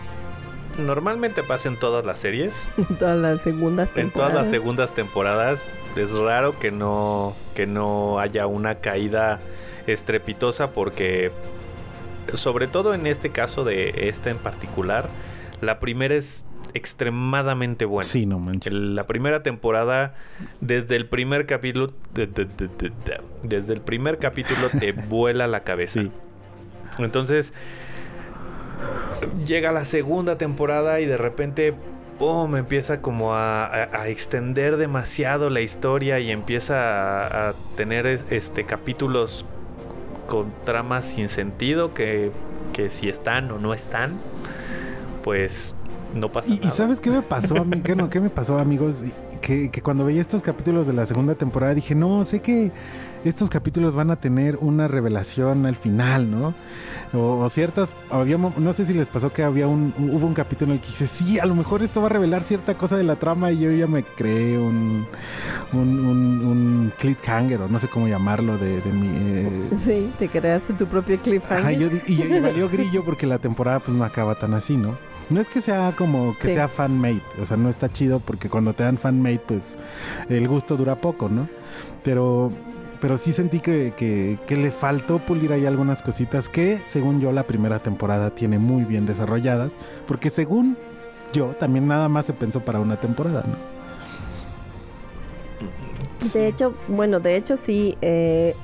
Normalmente 0.79 1.43
pasa 1.43 1.69
en 1.69 1.77
todas 1.79 2.05
las 2.07 2.19
series. 2.19 2.67
Todas 2.99 3.19
las 3.19 3.43
segundas 3.43 3.89
En 3.95 4.11
todas 4.11 4.33
las 4.33 4.45
temporadas. 4.45 4.51
segundas 4.51 4.95
temporadas 4.95 5.69
es 5.97 6.13
raro 6.13 6.59
que 6.59 6.71
no, 6.71 7.35
que 7.55 7.67
no 7.67 8.19
haya 8.19 8.47
una 8.47 8.77
caída 8.77 9.41
estrepitosa 9.87 10.71
porque 10.71 11.31
sobre 12.35 12.69
todo 12.69 12.95
en 12.95 13.07
este 13.07 13.31
caso 13.31 13.65
de 13.65 14.09
esta 14.09 14.31
en 14.31 14.39
particular, 14.39 15.09
la 15.61 15.79
primera 15.81 16.15
es 16.15 16.47
extremadamente 16.73 17.85
buena. 17.85 18.05
Sí, 18.05 18.25
no 18.25 18.39
manches. 18.39 18.73
La 18.73 19.07
primera 19.07 19.43
temporada, 19.43 20.15
desde 20.61 20.97
el 20.97 21.07
primer 21.07 21.45
capítulo, 21.47 21.93
de- 22.15 22.27
de- 22.29 22.45
de- 22.47 22.69
de- 22.69 22.89
de- 23.05 23.21
desde 23.43 23.75
el 23.75 23.81
primer 23.83 24.19
capítulo 24.19 24.69
te 24.79 24.93
vuela 25.09 25.47
la 25.49 25.61
cabeza. 25.65 26.01
Sí. 26.03 26.11
Entonces, 26.99 27.53
llega 29.47 29.73
la 29.73 29.85
segunda 29.85 30.39
temporada 30.39 31.01
y 31.01 31.07
de 31.07 31.17
repente, 31.17 31.75
¡pum! 32.19 32.57
empieza 32.57 33.01
como 33.01 33.35
a, 33.35 33.65
a- 33.67 33.89
a 34.03 34.09
extender 34.09 34.77
demasiado 34.77 35.51
la 35.51 35.61
historia 35.61 36.19
y 36.21 36.31
empieza 36.31 36.75
a, 37.27 37.51
a 37.51 37.55
tener 37.77 38.07
es- 38.07 38.25
este 38.31 38.65
capítulos 38.65 39.45
con 40.29 40.53
tramas 40.65 41.07
sin 41.07 41.29
sentido 41.29 41.95
que, 41.95 42.31
que 42.73 42.91
si 42.91 43.09
están 43.09 43.51
o 43.51 43.59
no 43.59 43.75
están, 43.75 44.15
pues 45.25 45.75
no 46.15 46.31
pasa 46.31 46.49
Y, 46.51 46.55
y 46.55 46.59
nada. 46.61 46.71
¿sabes 46.73 47.01
qué 47.01 47.11
me 47.11 47.23
pasó 47.23 47.57
a 47.57 47.65
mí? 47.65 47.81
¿Qué, 47.83 47.95
no, 47.97 48.11
¿Qué 48.11 48.21
me 48.21 48.31
pasó, 48.31 48.59
amigos? 48.59 49.05
Que, 49.41 49.71
que 49.71 49.83
cuando 49.83 50.05
veía 50.05 50.21
estos 50.21 50.43
capítulos 50.43 50.87
de 50.87 50.93
la 50.93 51.05
segunda 51.07 51.35
temporada 51.35 51.75
dije, 51.75 51.95
no, 51.95 52.25
sé 52.25 52.41
que 52.41 52.71
estos 53.25 53.51
capítulos 53.51 53.95
van 53.95 54.11
a 54.11 54.17
tener 54.17 54.57
una 54.61 54.89
revelación 54.89 55.67
al 55.67 55.77
final, 55.77 56.31
¿no? 56.31 56.55
O, 57.13 57.39
o 57.45 57.49
ciertas, 57.51 57.95
había, 58.11 58.39
no 58.39 58.73
sé 58.73 58.87
si 58.87 58.95
les 58.95 59.07
pasó 59.07 59.33
que 59.33 59.43
había 59.43 59.67
un, 59.69 59.93
hubo 59.99 60.27
un 60.27 60.33
capítulo 60.35 60.73
en 60.73 60.79
el 60.79 60.81
que 60.81 60.87
dice, 60.89 61.07
sí, 61.07 61.39
a 61.39 61.45
lo 61.45 61.55
mejor 61.55 61.83
esto 61.83 62.01
va 62.01 62.07
a 62.07 62.11
revelar 62.11 62.43
cierta 62.43 62.75
cosa 62.79 62.97
de 62.97 63.05
la 63.05 63.17
trama 63.17 63.53
y 63.53 63.59
yo 63.61 63.71
ya 63.71 63.87
me 63.87 64.03
creé 64.03 64.59
un, 64.59 65.07
un, 65.75 65.79
un, 66.07 66.47
un 66.47 66.93
cliffhanger 66.99 67.61
o 67.63 67.69
no 67.69 67.79
sé 67.79 67.89
cómo 67.89 68.09
llamarlo 68.09 68.57
de, 68.57 68.81
de 68.81 68.93
mi... 68.93 69.09
eh, 69.15 69.71
Sí, 69.85 70.11
te 70.19 70.29
creaste 70.29 70.73
tu 70.73 70.87
propio 70.87 71.21
cliffhanger. 71.21 71.59
Ajá, 71.59 71.73
yo 71.73 71.89
di- 71.91 72.01
y, 72.07 72.23
y 72.23 72.41
valió 72.41 72.69
grillo 72.71 73.05
porque 73.05 73.27
la 73.27 73.39
temporada 73.39 73.81
pues 73.81 73.95
no 73.97 74.05
acaba 74.05 74.35
tan 74.37 74.55
así, 74.55 74.77
¿no? 74.79 74.97
No 75.29 75.41
es 75.41 75.49
que 75.49 75.61
sea 75.61 75.95
como 75.97 76.37
que 76.39 76.49
Sí. 76.49 76.55
sea 76.55 76.69
fan-made, 76.69 77.23
o 77.41 77.47
sea, 77.47 77.57
no 77.57 77.69
está 77.69 77.91
chido 77.91 78.21
porque 78.21 78.49
cuando 78.49 78.73
te 78.73 78.83
dan 78.85 78.97
fan-made 78.99 79.41
pues 79.47 79.77
el 80.31 80.49
gusto 80.49 80.77
dura 80.79 80.97
poco, 80.97 81.29
¿no? 81.29 81.47
Pero, 82.03 82.51
pero 83.03 83.19
sí 83.19 83.33
sentí 83.33 83.61
que, 83.61 83.93
que- 83.97 84.39
que 84.47 84.57
le 84.57 84.71
faltó 84.71 85.19
pulir 85.19 85.53
ahí 85.53 85.67
algunas 85.67 86.01
cositas 86.03 86.49
que 86.49 86.79
según 86.87 87.21
yo 87.21 87.33
la 87.33 87.43
primera 87.43 87.81
temporada 87.81 88.31
tiene 88.31 88.59
muy 88.59 88.85
bien 88.85 89.05
desarrolladas, 89.07 89.77
porque 90.07 90.31
según 90.31 90.77
yo 91.33 91.49
también 91.59 91.89
nada 91.89 92.09
más 92.09 92.27
se 92.27 92.33
pensó 92.33 92.61
para 92.61 92.79
una 92.81 92.97
temporada, 93.01 93.43
¿no? 93.47 93.57
De 96.33 96.47
hecho, 96.47 96.75
bueno, 96.87 97.19
de 97.19 97.35
hecho 97.37 97.57
sí, 97.57 97.99
eh, 98.01 98.55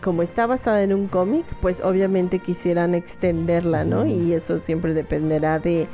como 0.00 0.22
está 0.22 0.46
basada 0.46 0.82
en 0.84 0.94
un 0.94 1.08
cómic, 1.08 1.44
pues 1.60 1.80
obviamente 1.80 2.38
quisieran 2.38 2.94
extenderla, 2.94 3.84
¿no? 3.84 4.06
Y 4.06 4.32
eso 4.32 4.58
siempre 4.58 4.94
dependerá 4.94 5.58
de 5.58 5.88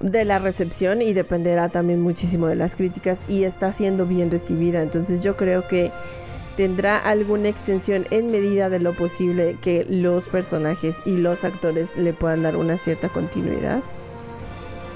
de 0.00 0.24
la 0.24 0.38
recepción 0.38 1.02
y 1.02 1.12
dependerá 1.12 1.70
también 1.70 2.00
muchísimo 2.00 2.46
de 2.46 2.54
las 2.54 2.76
críticas 2.76 3.18
y 3.28 3.42
está 3.42 3.72
siendo 3.72 4.06
bien 4.06 4.30
recibida. 4.30 4.80
Entonces 4.80 5.20
yo 5.24 5.36
creo 5.36 5.66
que 5.66 5.90
tendrá 6.58 6.98
alguna 6.98 7.48
extensión 7.48 8.06
en 8.10 8.32
medida 8.32 8.68
de 8.68 8.80
lo 8.80 8.92
posible 8.92 9.56
que 9.62 9.86
los 9.88 10.24
personajes 10.26 10.96
y 11.04 11.12
los 11.12 11.44
actores 11.44 11.96
le 11.96 12.12
puedan 12.12 12.42
dar 12.42 12.56
una 12.56 12.78
cierta 12.78 13.08
continuidad. 13.08 13.80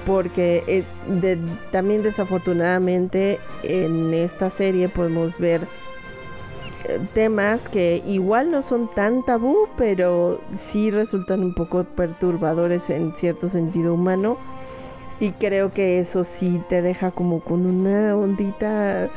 Porque 0.04 0.64
eh, 0.66 1.38
también 1.70 2.02
desafortunadamente 2.02 3.38
en 3.62 4.12
esta 4.12 4.50
serie 4.50 4.88
podemos 4.88 5.38
ver 5.38 5.68
eh, 6.88 6.98
temas 7.14 7.68
que 7.68 8.02
igual 8.08 8.50
no 8.50 8.62
son 8.62 8.92
tan 8.92 9.24
tabú, 9.24 9.68
pero 9.78 10.40
sí 10.56 10.90
resultan 10.90 11.44
un 11.44 11.54
poco 11.54 11.84
perturbadores 11.84 12.90
en 12.90 13.14
cierto 13.14 13.48
sentido 13.48 13.94
humano. 13.94 14.36
Y 15.20 15.30
creo 15.30 15.70
que 15.70 16.00
eso 16.00 16.24
sí 16.24 16.60
te 16.68 16.82
deja 16.82 17.12
como 17.12 17.38
con 17.38 17.66
una 17.66 18.16
ondita 18.16 19.08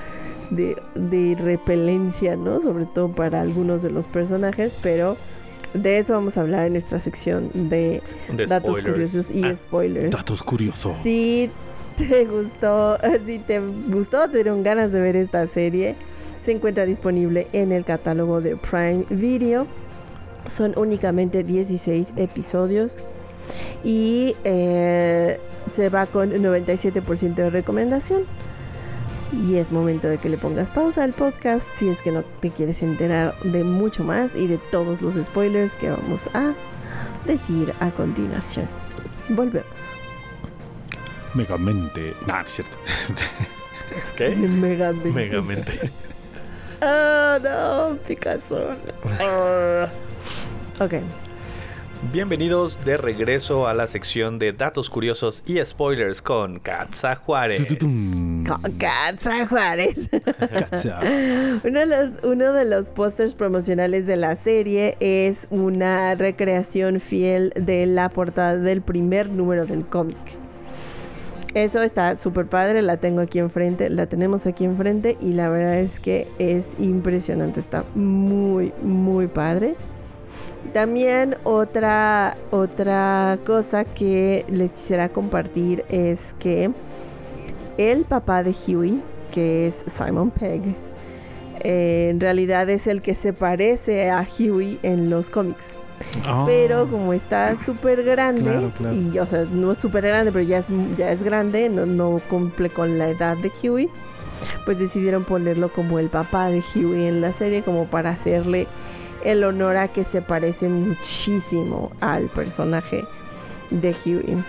de, 0.49 0.77
de 0.95 1.35
repelencia, 1.39 2.35
¿no? 2.35 2.61
Sobre 2.61 2.85
todo 2.85 3.09
para 3.09 3.41
algunos 3.41 3.81
de 3.81 3.89
los 3.91 4.07
personajes, 4.07 4.77
pero 4.81 5.17
de 5.73 5.97
eso 5.97 6.13
vamos 6.13 6.37
a 6.37 6.41
hablar 6.41 6.65
en 6.67 6.73
nuestra 6.73 6.99
sección 6.99 7.49
de, 7.53 8.01
De 8.35 8.45
datos 8.45 8.77
spoilers. 8.77 8.93
curiosos 9.11 9.31
y 9.31 9.43
Ah, 9.43 9.55
spoilers. 9.55 10.11
Datos 10.11 10.43
curiosos. 10.43 10.95
Si 11.03 11.49
te 11.97 12.25
gustó, 12.25 12.97
si 13.25 13.39
te 13.39 13.59
gustó, 13.59 14.29
te 14.29 14.37
dieron 14.37 14.63
ganas 14.63 14.91
de 14.91 15.01
ver 15.01 15.15
esta 15.15 15.45
serie, 15.47 15.95
se 16.43 16.51
encuentra 16.51 16.85
disponible 16.85 17.47
en 17.53 17.71
el 17.71 17.83
catálogo 17.85 18.39
de 18.41 18.55
Prime 18.55 19.05
Video. 19.09 19.65
Son 20.55 20.73
únicamente 20.77 21.43
16 21.43 22.07
episodios 22.17 22.97
y 23.83 24.35
eh, 24.43 25.39
se 25.73 25.89
va 25.89 26.05
con 26.05 26.31
97% 26.31 27.33
de 27.35 27.49
recomendación. 27.49 28.23
Y 29.43 29.57
es 29.57 29.71
momento 29.71 30.07
de 30.07 30.17
que 30.17 30.29
le 30.29 30.37
pongas 30.37 30.69
pausa 30.69 31.03
al 31.03 31.13
podcast 31.13 31.67
si 31.75 31.89
es 31.89 31.99
que 32.01 32.11
no 32.11 32.23
te 32.41 32.51
quieres 32.51 32.81
enterar 32.81 33.37
de 33.43 33.63
mucho 33.63 34.03
más 34.03 34.35
y 34.35 34.47
de 34.47 34.57
todos 34.57 35.01
los 35.01 35.13
spoilers 35.25 35.73
que 35.73 35.89
vamos 35.89 36.29
a 36.33 36.53
decir 37.25 37.73
a 37.79 37.89
continuación. 37.91 38.67
Volvemos. 39.29 39.65
Megamente. 41.33 42.13
No, 42.25 42.33
no 42.33 42.45
es 42.45 42.51
cierto. 42.51 42.77
¿Qué? 44.17 44.29
Megamente. 44.35 45.11
Megamente. 45.11 45.91
Oh, 46.81 47.39
no, 47.41 47.97
Picasso. 48.07 48.75
Ah. 49.19 49.89
ok. 50.79 50.93
Bienvenidos 52.01 52.77
de 52.85 52.97
regreso 52.97 53.67
a 53.67 53.73
la 53.73 53.87
sección 53.87 54.37
de 54.37 54.51
datos 54.53 54.89
curiosos 54.89 55.41
y 55.45 55.63
spoilers 55.63 56.21
con 56.21 56.59
Katza 56.59 57.15
Juárez. 57.15 57.65
Con 57.79 58.61
Katza 58.77 59.47
Juárez. 59.47 60.09
Katza. 60.11 60.99
Uno 61.63 61.79
de 61.79 61.85
los, 61.85 62.11
uno 62.23 62.53
de 62.53 62.65
los 62.65 62.87
pósters 62.87 63.33
promocionales 63.33 64.05
de 64.05 64.17
la 64.17 64.35
serie 64.35 64.97
es 64.99 65.47
una 65.49 66.15
recreación 66.15 66.99
fiel 66.99 67.53
de 67.55 67.85
la 67.85 68.09
portada 68.09 68.57
del 68.57 68.81
primer 68.81 69.29
número 69.29 69.65
del 69.65 69.85
cómic. 69.85 70.17
Eso 71.53 71.81
está 71.81 72.17
súper 72.17 72.47
padre, 72.47 72.81
la 72.81 72.97
tengo 72.97 73.21
aquí 73.21 73.39
enfrente, 73.39 73.89
la 73.89 74.07
tenemos 74.07 74.45
aquí 74.45 74.65
enfrente 74.65 75.17
y 75.21 75.31
la 75.31 75.47
verdad 75.47 75.79
es 75.79 76.01
que 76.01 76.27
es 76.37 76.65
impresionante, 76.77 77.61
está 77.61 77.85
muy, 77.95 78.73
muy 78.83 79.27
padre. 79.27 79.75
También 80.73 81.37
otra, 81.43 82.35
otra 82.51 83.37
cosa 83.45 83.85
que 83.85 84.45
les 84.49 84.71
quisiera 84.71 85.09
compartir 85.09 85.85
es 85.89 86.19
que 86.39 86.69
el 87.77 88.05
papá 88.05 88.43
de 88.43 88.53
Huey, 88.67 89.01
que 89.31 89.67
es 89.67 89.75
Simon 89.97 90.31
Pegg, 90.31 90.75
eh, 91.61 92.09
en 92.11 92.19
realidad 92.19 92.69
es 92.69 92.87
el 92.87 93.01
que 93.01 93.15
se 93.15 93.33
parece 93.33 94.09
a 94.09 94.27
Huey 94.37 94.79
en 94.83 95.09
los 95.09 95.29
cómics. 95.29 95.77
Oh. 96.29 96.43
Pero 96.45 96.89
como 96.89 97.13
está 97.13 97.55
súper 97.65 98.03
grande, 98.03 98.41
Claro, 98.43 98.71
claro. 98.77 98.95
y 98.95 99.17
o 99.17 99.25
sea, 99.25 99.45
no 99.51 99.71
es 99.71 99.77
súper 99.77 100.03
grande, 100.05 100.31
pero 100.31 100.43
ya 100.43 100.57
es, 100.59 100.65
ya 100.97 101.11
es 101.11 101.23
grande, 101.23 101.69
no, 101.69 101.85
no 101.85 102.21
cumple 102.29 102.69
con 102.69 102.97
la 102.97 103.09
edad 103.09 103.37
de 103.37 103.49
Huey, 103.63 103.89
pues 104.65 104.77
decidieron 104.77 105.23
ponerlo 105.23 105.71
como 105.71 105.97
el 105.97 106.09
papá 106.09 106.47
de 106.49 106.61
Huey 106.75 107.07
en 107.07 107.21
la 107.21 107.31
serie, 107.31 107.61
como 107.61 107.85
para 107.85 108.09
hacerle 108.09 108.67
el 109.25 109.43
honor 109.43 109.75
a 109.75 109.87
que 109.89 110.03
se 110.05 110.21
parece 110.21 110.69
muchísimo 110.69 111.91
al 111.99 112.27
personaje 112.27 113.03
de 113.71 113.93
Huey. 114.05 114.43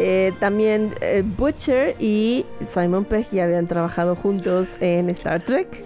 Eh, 0.00 0.32
también 0.40 0.94
eh, 1.00 1.22
Butcher 1.24 1.94
y 2.00 2.44
Simon 2.72 3.04
Pegg 3.04 3.28
ya 3.30 3.44
habían 3.44 3.66
trabajado 3.66 4.16
juntos 4.16 4.70
en 4.80 5.10
Star 5.10 5.42
Trek, 5.42 5.84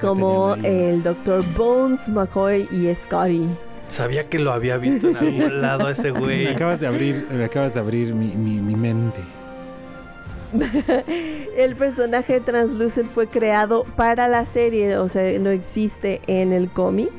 como 0.00 0.54
el 0.62 1.02
Dr. 1.02 1.44
Bones, 1.56 2.08
McCoy 2.08 2.68
y 2.70 2.94
Scotty. 2.94 3.48
Sabía 3.86 4.28
que 4.28 4.38
lo 4.38 4.52
había 4.52 4.76
visto 4.78 5.08
en 5.08 5.16
algún 5.16 5.62
lado 5.62 5.88
ese 5.88 6.12
Me 6.12 6.18
güey. 6.20 6.46
acabas 6.48 6.80
de 6.80 6.86
abrir, 6.86 7.26
me 7.30 7.44
acabas 7.44 7.74
de 7.74 7.80
abrir 7.80 8.14
mi, 8.14 8.26
mi, 8.34 8.60
mi 8.60 8.74
mente. 8.74 9.20
El 11.56 11.76
personaje 11.76 12.40
Translucent 12.40 13.10
fue 13.10 13.26
creado 13.26 13.84
para 13.96 14.28
la 14.28 14.46
serie, 14.46 14.96
o 14.98 15.08
sea, 15.08 15.38
no 15.38 15.50
existe 15.50 16.20
en 16.26 16.52
el 16.52 16.68
cómic. 16.70 17.10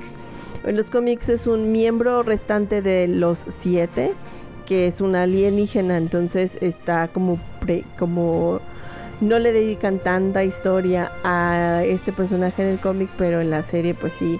En 0.63 0.77
los 0.77 0.89
cómics 0.89 1.29
es 1.29 1.45
un 1.45 1.71
miembro 1.71 2.23
restante 2.23 2.81
de 2.81 3.07
los 3.07 3.39
siete, 3.49 4.13
que 4.65 4.87
es 4.87 4.99
un 5.01 5.15
alienígena, 5.15 5.97
entonces 5.97 6.57
está 6.61 7.07
como, 7.09 7.39
pre- 7.59 7.83
como 7.99 8.61
no 9.21 9.39
le 9.39 9.51
dedican 9.53 9.99
tanta 9.99 10.43
historia 10.43 11.11
a 11.23 11.83
este 11.85 12.11
personaje 12.11 12.63
en 12.63 12.69
el 12.69 12.79
cómic, 12.79 13.09
pero 13.17 13.41
en 13.41 13.49
la 13.49 13.61
serie 13.61 13.93
pues 13.93 14.13
sí 14.13 14.39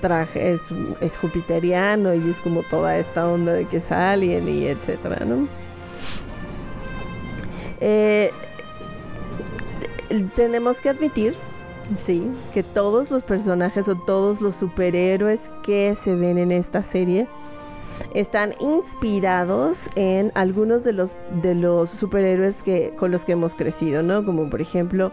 traje 0.00 0.52
es, 0.52 0.60
es 1.00 1.16
jupiteriano 1.16 2.14
y 2.14 2.30
es 2.30 2.36
como 2.38 2.62
toda 2.64 2.98
esta 2.98 3.28
onda 3.28 3.52
de 3.52 3.66
que 3.66 3.78
es 3.78 3.90
alien 3.92 4.48
y 4.48 4.66
etcétera, 4.66 5.24
¿no? 5.24 5.48
Eh, 7.80 8.30
tenemos 10.34 10.80
que 10.80 10.88
admitir, 10.88 11.34
sí, 12.04 12.22
que 12.54 12.62
todos 12.62 13.10
los 13.10 13.22
personajes 13.22 13.88
o 13.88 13.96
todos 13.96 14.40
los 14.40 14.56
superhéroes 14.56 15.50
que 15.62 15.94
se 15.94 16.14
ven 16.14 16.38
en 16.38 16.52
esta 16.52 16.82
serie 16.82 17.26
están 18.14 18.54
inspirados 18.60 19.76
en 19.96 20.32
algunos 20.34 20.84
de 20.84 20.92
los 20.92 21.14
de 21.42 21.54
los 21.54 21.90
superhéroes 21.90 22.56
con 22.96 23.10
los 23.10 23.24
que 23.24 23.32
hemos 23.32 23.54
crecido, 23.54 24.02
¿no? 24.02 24.24
Como 24.24 24.48
por 24.48 24.60
ejemplo, 24.60 25.12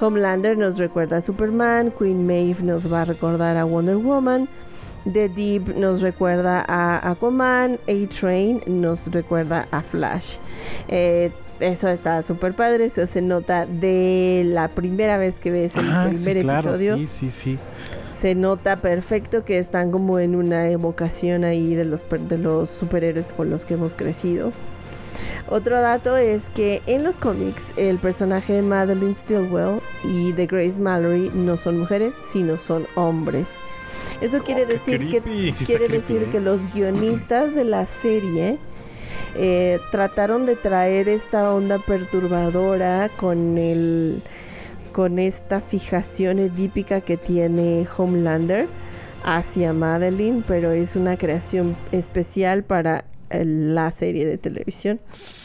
Homelander 0.00 0.58
nos 0.58 0.78
recuerda 0.78 1.18
a 1.18 1.20
Superman, 1.20 1.92
Queen 1.96 2.26
Maeve 2.26 2.62
nos 2.62 2.92
va 2.92 3.02
a 3.02 3.04
recordar 3.04 3.56
a 3.56 3.64
Wonder 3.64 3.96
Woman, 3.96 4.48
The 5.12 5.28
Deep 5.28 5.76
nos 5.76 6.02
recuerda 6.02 6.64
a 6.66 7.10
Aquaman, 7.10 7.78
A-Train 7.86 8.62
nos 8.66 9.06
recuerda 9.12 9.68
a 9.70 9.82
Flash. 9.82 10.38
Eh, 10.88 11.30
eso 11.60 11.88
está 11.88 12.22
súper 12.22 12.54
padre, 12.54 12.86
eso 12.86 13.06
se 13.06 13.22
nota 13.22 13.66
de 13.66 14.42
la 14.46 14.68
primera 14.68 15.18
vez 15.18 15.36
que 15.36 15.50
ves 15.50 15.76
el 15.76 15.90
Ah, 15.90 16.06
primer 16.08 16.36
sí, 16.38 16.42
claro, 16.42 16.70
episodio. 16.70 16.96
sí, 16.96 17.06
sí, 17.06 17.30
sí. 17.30 17.58
Se 18.20 18.34
nota 18.34 18.76
perfecto 18.76 19.44
que 19.44 19.58
están 19.58 19.90
como 19.90 20.18
en 20.18 20.34
una 20.36 20.70
evocación 20.70 21.44
ahí 21.44 21.74
de 21.74 21.84
los, 21.84 22.02
de 22.28 22.38
los 22.38 22.70
superhéroes 22.70 23.32
con 23.32 23.50
los 23.50 23.64
que 23.64 23.74
hemos 23.74 23.94
crecido. 23.94 24.52
Otro 25.48 25.80
dato 25.80 26.16
es 26.16 26.42
que 26.54 26.82
en 26.86 27.04
los 27.04 27.14
cómics 27.16 27.62
el 27.76 27.98
personaje 27.98 28.54
de 28.54 28.62
Madeline 28.62 29.14
Stillwell 29.16 29.80
y 30.04 30.32
de 30.32 30.46
Grace 30.46 30.80
Mallory 30.80 31.30
no 31.34 31.56
son 31.56 31.78
mujeres, 31.78 32.14
sino 32.30 32.58
son 32.58 32.86
hombres. 32.96 33.48
Eso 34.20 34.42
quiere 34.42 34.62
Oh, 34.64 34.66
qué 34.66 34.72
decir 34.74 35.10
que. 35.10 35.20
Sí 35.54 35.64
quiere 35.66 35.86
creepy, 35.86 36.02
decir 36.02 36.22
¿eh? 36.22 36.28
que 36.32 36.40
los 36.40 36.60
guionistas 36.74 37.54
de 37.54 37.64
la 37.64 37.86
serie 37.86 38.58
eh, 39.34 39.78
trataron 39.90 40.46
de 40.46 40.56
traer 40.56 41.08
esta 41.08 41.52
onda 41.52 41.78
perturbadora 41.78 43.08
con 43.16 43.58
el 43.58 44.22
con 44.92 45.18
esta 45.18 45.60
fijación 45.60 46.38
edípica 46.38 47.02
que 47.02 47.16
tiene 47.18 47.86
Homelander 47.96 48.66
hacia 49.24 49.72
Madeline, 49.74 50.42
pero 50.48 50.70
es 50.72 50.96
una 50.96 51.16
creación 51.18 51.76
especial 51.92 52.62
para 52.62 53.04
eh, 53.28 53.44
la 53.44 53.90
serie 53.90 54.24
de 54.24 54.38
televisión, 54.38 54.98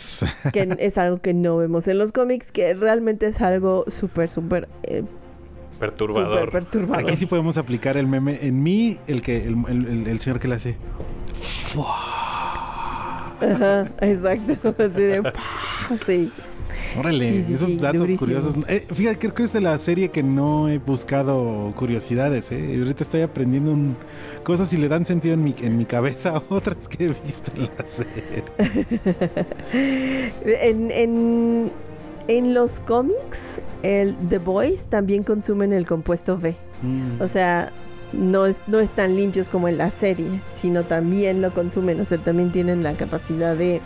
que 0.54 0.76
es 0.80 0.98
algo 0.98 1.20
que 1.20 1.34
no 1.34 1.58
vemos 1.58 1.88
en 1.90 1.98
los 1.98 2.12
cómics, 2.14 2.52
que 2.54 2.74
realmente 2.76 3.26
es 3.28 3.42
algo 3.42 3.84
súper, 3.90 4.30
súper, 4.30 4.70
eh, 4.84 5.04
Perturbador. 5.80 6.52
perturbador. 6.52 7.04
Aquí 7.04 7.18
sí 7.18 7.26
podemos 7.26 7.58
aplicar 7.58 7.98
el 7.98 8.06
meme. 8.08 8.38
En 8.44 8.62
mí, 8.62 9.00
el 9.08 9.22
que 9.24 9.46
el, 9.48 9.56
el- 9.68 9.88
el- 9.88 10.08
el 10.08 10.20
señor 10.20 10.40
que 10.40 10.48
le 10.48 10.56
hace. 10.56 10.78
Ajá, 13.42 13.88
exacto, 14.02 14.76
así 14.84 15.02
de, 15.02 15.24
¡pah! 15.24 15.34
sí. 16.06 16.32
Órale, 16.98 17.30
Sí, 17.30 17.44
sí, 17.48 17.54
esos 17.54 17.68
sí, 17.68 17.78
datos 17.78 18.00
durísimo. 18.02 18.20
curiosos. 18.20 18.56
Eh, 18.68 18.86
fíjate, 18.94 19.18
creo 19.20 19.34
que 19.34 19.44
es 19.44 19.54
de 19.54 19.62
la 19.62 19.78
serie 19.78 20.10
que 20.10 20.24
no 20.24 20.68
he 20.68 20.78
buscado 20.78 21.72
curiosidades. 21.78 22.52
¿eh? 22.52 22.76
Ahorita 22.78 23.04
estoy 23.04 23.22
aprendiendo 23.22 23.72
un- 23.72 23.96
cosas 24.44 24.74
y 24.74 24.78
le 24.78 24.90
dan 24.90 25.06
sentido 25.06 25.36
en 25.36 25.44
mi, 25.44 25.56
en 25.62 25.78
mi 25.78 25.86
cabeza 25.86 26.32
a 26.38 26.44
otras 26.50 26.90
que 26.90 27.06
he 27.06 27.08
visto 27.26 27.52
en 27.56 27.70
la 27.78 27.86
serie. 27.86 28.44
En, 29.74 30.92
en, 30.92 31.72
en 32.28 32.54
los 32.54 32.72
cómics, 32.82 33.62
el 33.84 34.16
The 34.30 34.40
Boys 34.40 34.84
también 34.86 35.24
consumen 35.24 35.72
el 35.74 35.86
compuesto 35.86 36.36
V. 36.36 36.56
Mm. 36.82 37.22
O 37.22 37.28
sea, 37.28 37.72
no, 38.14 38.46
es, 38.46 38.60
no 38.68 38.80
están 38.80 39.16
limpios 39.16 39.50
como 39.50 39.68
en 39.68 39.78
la 39.78 39.92
serie, 39.92 40.42
sino 40.54 40.84
también 40.84 41.42
lo 41.42 41.52
consumen. 41.54 42.00
O 42.02 42.06
sea, 42.06 42.18
también 42.18 42.52
tienen 42.52 42.84
la 42.84 42.94
capacidad 42.94 43.56
de, 43.56 43.82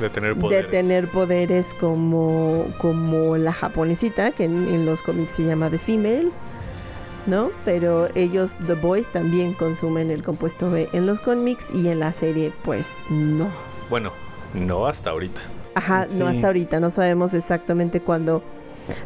De 0.00 0.10
tener 0.10 0.34
de 0.34 0.40
poderes. 0.40 0.70
tener 0.70 1.08
poderes 1.10 1.66
como, 1.80 2.66
como 2.78 3.36
la 3.36 3.52
japonesita, 3.52 4.30
que 4.32 4.44
en, 4.44 4.68
en 4.68 4.86
los 4.86 5.02
cómics 5.02 5.32
se 5.32 5.44
llama 5.44 5.70
The 5.70 5.78
Female. 5.78 6.30
¿No? 7.26 7.50
Pero 7.64 8.08
ellos, 8.14 8.52
The 8.66 8.74
Boys, 8.74 9.08
también 9.10 9.54
consumen 9.54 10.10
el 10.10 10.22
compuesto 10.22 10.70
B 10.70 10.90
en 10.92 11.06
los 11.06 11.20
cómics 11.20 11.64
y 11.72 11.88
en 11.88 11.98
la 12.00 12.12
serie, 12.12 12.52
pues 12.64 12.86
no. 13.08 13.48
Bueno, 13.88 14.12
no 14.52 14.86
hasta 14.86 15.08
ahorita. 15.10 15.40
Ajá, 15.74 16.04
Sí. 16.06 16.18
no 16.18 16.28
hasta 16.28 16.46
ahorita, 16.48 16.80
no 16.80 16.90
sabemos 16.90 17.32
exactamente 17.32 18.00
cuándo. 18.00 18.42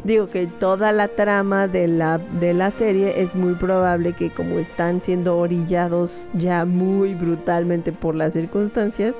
Digo 0.03 0.29
que 0.29 0.47
toda 0.47 0.91
la 0.91 1.07
trama 1.07 1.67
de 1.67 1.87
la, 1.87 2.17
de 2.17 2.53
la 2.53 2.71
serie 2.71 3.21
es 3.21 3.35
muy 3.35 3.53
probable 3.53 4.13
que 4.13 4.29
como 4.29 4.59
están 4.59 5.01
siendo 5.01 5.37
orillados 5.37 6.27
ya 6.33 6.65
muy 6.65 7.13
brutalmente 7.15 7.91
por 7.91 8.15
las 8.15 8.33
circunstancias, 8.33 9.15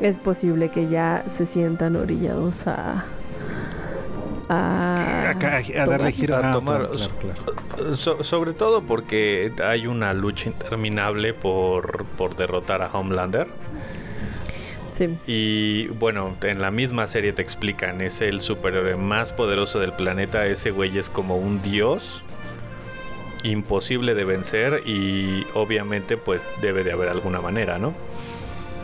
es 0.00 0.18
posible 0.18 0.70
que 0.70 0.88
ya 0.88 1.24
se 1.34 1.46
sientan 1.46 1.96
orillados 1.96 2.66
a... 2.66 3.04
A, 4.50 5.30
a 5.30 5.86
darle 5.86 6.10
giro. 6.12 6.36
A 6.36 6.50
Ah, 6.50 6.52
tomar- 6.54 6.88
claro, 6.88 7.12
claro, 7.20 7.44
claro. 7.76 7.94
So- 7.96 8.24
sobre 8.24 8.54
todo 8.54 8.82
porque 8.82 9.52
hay 9.62 9.86
una 9.86 10.14
lucha 10.14 10.48
interminable 10.48 11.34
por, 11.34 12.06
por 12.16 12.34
derrotar 12.34 12.80
a 12.80 12.86
Homelander. 12.90 13.46
Sí, 14.98 15.16
Y 15.26 15.86
bueno, 15.86 16.36
en 16.42 16.60
la 16.60 16.72
misma 16.72 17.06
serie 17.06 17.32
te 17.32 17.40
explican, 17.40 18.00
es 18.00 18.20
el 18.20 18.40
superhéroe 18.40 18.96
más 18.96 19.32
poderoso 19.32 19.78
del 19.78 19.92
planeta, 19.92 20.44
ese 20.46 20.72
güey 20.72 20.98
es 20.98 21.08
como 21.08 21.36
un 21.38 21.62
dios, 21.62 22.24
imposible 23.44 24.14
de 24.14 24.24
vencer 24.24 24.82
y 24.86 25.46
obviamente 25.54 26.16
pues 26.16 26.42
debe 26.60 26.82
de 26.82 26.92
haber 26.92 27.08
alguna 27.08 27.40
manera, 27.40 27.78
¿no? 27.78 27.94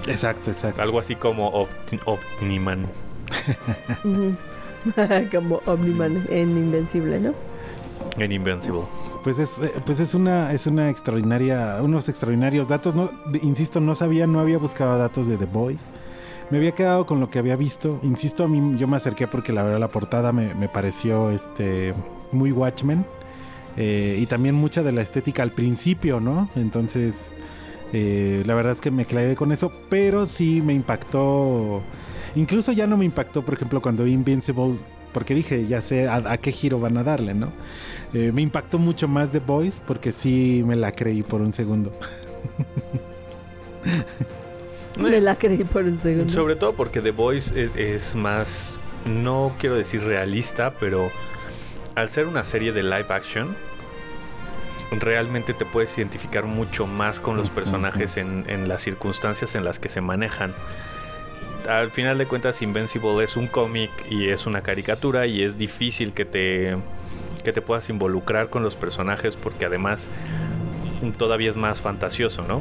Exacto, 0.06 0.50
exacto. 0.50 0.82
Algo 0.82 1.00
así 1.00 1.16
como 1.16 1.66
Omniman. 2.04 2.86
como 5.32 5.62
Omniman 5.66 6.26
en 6.30 6.50
Invencible, 6.50 7.18
¿no? 7.18 7.34
En 8.18 8.30
Invincible. 8.30 8.82
Pues 9.24 9.38
es, 9.38 9.58
eh, 9.58 9.72
pues 9.84 10.00
es 10.00 10.14
una, 10.14 10.52
es 10.52 10.66
una 10.66 10.90
extraordinaria, 10.90 11.78
unos 11.82 12.08
extraordinarios 12.08 12.68
datos. 12.68 12.94
No, 12.94 13.10
insisto, 13.42 13.80
no 13.80 13.94
sabía, 13.94 14.26
no 14.26 14.38
había 14.38 14.58
buscado 14.58 14.96
datos 14.98 15.26
de 15.26 15.38
The 15.38 15.46
Boys. 15.46 15.86
Me 16.50 16.58
había 16.58 16.72
quedado 16.72 17.06
con 17.06 17.20
lo 17.20 17.30
que 17.30 17.38
había 17.38 17.56
visto. 17.56 17.98
Insisto, 18.02 18.44
a 18.44 18.48
mí 18.48 18.78
yo 18.78 18.86
me 18.86 18.96
acerqué 18.96 19.26
porque 19.26 19.52
la 19.52 19.62
verdad 19.62 19.80
la 19.80 19.88
portada 19.88 20.30
me, 20.30 20.54
me 20.54 20.68
pareció 20.68 21.30
este 21.30 21.94
muy 22.32 22.52
Watchmen. 22.52 23.06
Eh, 23.76 24.18
y 24.20 24.26
también 24.26 24.54
mucha 24.54 24.82
de 24.82 24.92
la 24.92 25.00
estética 25.00 25.42
al 25.42 25.52
principio, 25.52 26.20
¿no? 26.20 26.48
Entonces, 26.54 27.30
eh, 27.92 28.42
la 28.46 28.54
verdad 28.54 28.72
es 28.72 28.80
que 28.80 28.90
me 28.90 29.06
clavé 29.06 29.36
con 29.36 29.52
eso, 29.52 29.72
pero 29.88 30.26
sí 30.26 30.62
me 30.62 30.74
impactó. 30.74 31.82
Incluso 32.36 32.72
ya 32.72 32.86
no 32.86 32.96
me 32.96 33.04
impactó, 33.04 33.44
por 33.44 33.54
ejemplo, 33.54 33.80
cuando 33.80 34.04
vi 34.04 34.12
Invincible, 34.12 34.76
porque 35.14 35.34
dije, 35.34 35.66
ya 35.66 35.80
sé 35.80 36.08
a, 36.08 36.16
a 36.16 36.36
qué 36.36 36.52
giro 36.52 36.78
van 36.78 36.98
a 36.98 37.04
darle, 37.04 37.32
¿no? 37.32 37.52
Eh, 38.12 38.32
me 38.32 38.42
impactó 38.42 38.78
mucho 38.78 39.08
más 39.08 39.32
The 39.32 39.38
Boys 39.38 39.80
porque 39.86 40.12
sí 40.12 40.62
me 40.66 40.76
la 40.76 40.92
creí 40.92 41.22
por 41.22 41.40
un 41.40 41.54
segundo. 41.54 41.92
Me 45.00 45.20
la 45.20 45.36
creí 45.36 45.64
por 45.64 45.84
un 45.84 46.00
segundo. 46.00 46.32
Sobre 46.32 46.54
todo 46.56 46.74
porque 46.74 47.00
The 47.00 47.10
Voice 47.10 47.60
es, 47.60 47.70
es 47.76 48.14
más, 48.14 48.78
no 49.06 49.52
quiero 49.58 49.74
decir 49.74 50.02
realista, 50.02 50.72
pero 50.78 51.10
al 51.96 52.08
ser 52.10 52.26
una 52.26 52.44
serie 52.44 52.72
de 52.72 52.82
live 52.82 53.06
action, 53.08 53.56
realmente 54.92 55.52
te 55.52 55.64
puedes 55.64 55.96
identificar 55.98 56.44
mucho 56.44 56.86
más 56.86 57.18
con 57.18 57.36
los 57.36 57.50
personajes 57.50 58.16
en, 58.16 58.44
en 58.48 58.68
las 58.68 58.82
circunstancias 58.82 59.54
en 59.56 59.64
las 59.64 59.78
que 59.78 59.88
se 59.88 60.00
manejan. 60.00 60.54
Al 61.68 61.90
final 61.90 62.18
de 62.18 62.26
cuentas, 62.26 62.60
Invincible 62.62 63.24
es 63.24 63.36
un 63.36 63.46
cómic 63.46 63.90
y 64.10 64.28
es 64.28 64.46
una 64.46 64.60
caricatura 64.60 65.26
y 65.26 65.42
es 65.42 65.56
difícil 65.58 66.12
que 66.12 66.24
te, 66.24 66.76
que 67.42 67.52
te 67.52 67.62
puedas 67.62 67.88
involucrar 67.88 68.50
con 68.50 68.62
los 68.62 68.74
personajes 68.76 69.36
porque 69.36 69.64
además 69.64 70.08
todavía 71.18 71.48
es 71.50 71.56
más 71.56 71.80
fantasioso, 71.80 72.44
¿no? 72.46 72.60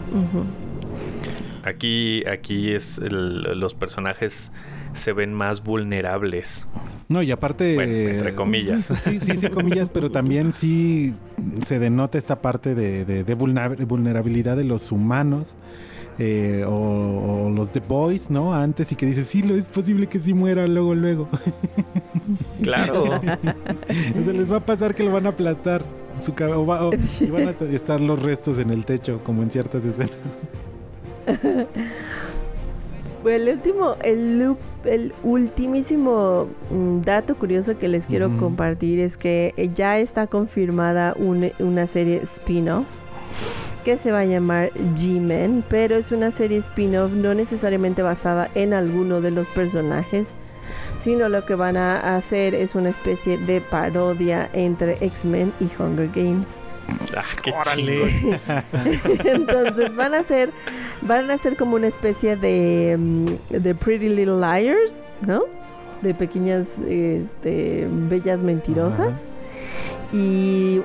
Aquí, 1.64 2.26
aquí 2.28 2.72
es 2.74 2.98
el- 2.98 3.60
los 3.60 3.74
personajes 3.74 4.52
se 4.94 5.14
ven 5.14 5.34
más 5.34 5.64
vulnerables. 5.64 6.66
No, 7.10 7.22
y 7.22 7.32
aparte... 7.32 7.76
Bueno, 7.76 7.94
entre 7.94 8.36
comillas. 8.36 8.92
Sí, 9.04 9.20
sí, 9.20 9.36
sí, 9.38 9.48
comillas, 9.50 9.90
pero 9.90 10.12
también 10.12 10.54
sí 10.54 11.14
se 11.66 11.80
denota 11.80 12.18
esta 12.18 12.42
parte 12.42 12.76
de, 12.76 13.06
de- 13.06 13.24
de 13.24 13.34
vulnerabilidad 13.36 14.56
de 14.58 14.64
los 14.66 14.92
humanos. 14.92 15.56
Eh, 16.20 16.64
o, 16.68 17.46
o 17.46 17.50
los 17.50 17.72
The 17.72 17.80
Boys, 17.80 18.30
¿no? 18.30 18.54
Antes 18.54 18.92
y 18.92 18.96
que 18.96 19.06
dices, 19.06 19.28
sí, 19.28 19.42
lo 19.44 19.56
es 19.56 19.70
posible 19.70 20.08
que 20.08 20.20
sí 20.20 20.34
muera 20.34 20.68
luego, 20.68 20.94
luego. 20.96 21.28
Claro. 22.62 23.04
o 24.20 24.24
sea, 24.24 24.34
les 24.34 24.50
va 24.52 24.58
a 24.58 24.66
pasar 24.66 24.96
que 24.96 25.04
lo 25.04 25.12
van 25.12 25.26
a 25.26 25.30
aplastar. 25.30 25.84
Su 26.22 26.34
cabe- 26.34 26.54
o 26.54 26.66
va- 26.66 26.86
o- 26.88 26.94
y 26.94 27.26
van 27.26 27.48
a 27.50 27.52
estar 27.74 28.00
los 28.00 28.22
restos 28.24 28.58
en 28.60 28.70
el 28.70 28.86
techo, 28.86 29.20
como 29.24 29.44
en 29.44 29.52
ciertas 29.52 29.84
escenas. 29.84 30.12
Bueno, 33.24 33.38
el 33.44 33.50
último, 33.56 33.96
el, 34.04 35.14
ultimísimo 35.24 36.48
mm, 36.72 37.02
dato 37.02 37.36
curioso 37.36 37.78
que 37.78 37.88
les 37.88 38.06
quiero 38.06 38.36
compartir 38.38 39.00
es 39.00 39.18
que 39.18 39.54
eh, 39.58 39.70
ya 39.76 39.98
está 40.00 40.28
confirmada 40.28 41.14
un- 41.18 41.52
una 41.60 41.88
serie 41.88 42.18
spin-off 42.24 42.86
que 43.84 43.98
se 43.98 44.12
va 44.12 44.20
a 44.20 44.26
llamar 44.26 44.72
G-Men, 44.96 45.64
pero 45.70 45.96
es 45.96 46.12
una 46.12 46.32
serie 46.32 46.58
spin-off 46.60 47.12
no 47.12 47.34
necesariamente 47.34 48.02
basada 48.02 48.50
en 48.56 48.74
alguno 48.74 49.22
de 49.22 49.32
los 49.32 49.48
personajes, 49.50 50.30
sino 51.00 51.30
lo 51.30 51.46
que 51.46 51.56
van 51.56 51.78
a 51.78 52.16
hacer 52.16 52.56
es 52.56 52.76
una 52.76 52.90
especie 52.90 53.38
de 53.38 53.62
parodia 53.62 54.50
entre 54.54 54.98
X-Men 55.06 55.52
y 55.60 55.70
Hunger 55.78 56.10
Games. 56.14 56.48
Ah, 57.16 57.24
qué. 57.42 57.54
Entonces 59.24 59.96
van 59.96 60.14
a 60.14 60.24
ser 60.24 60.50
van 61.02 61.32
a 61.32 61.38
ser 61.38 61.56
como 61.56 61.76
una 61.76 61.88
especie 61.88 62.36
de 62.36 62.96
mm, 62.98 63.26
de 63.50 63.76
Pretty 63.76 64.10
Little 64.10 64.40
Liars, 64.40 65.02
¿no? 65.26 65.44
De 66.02 66.14
pequeñas 66.14 66.68
este, 66.88 67.88
bellas 67.90 68.42
mentirosas. 68.42 69.28
Y 70.16 70.80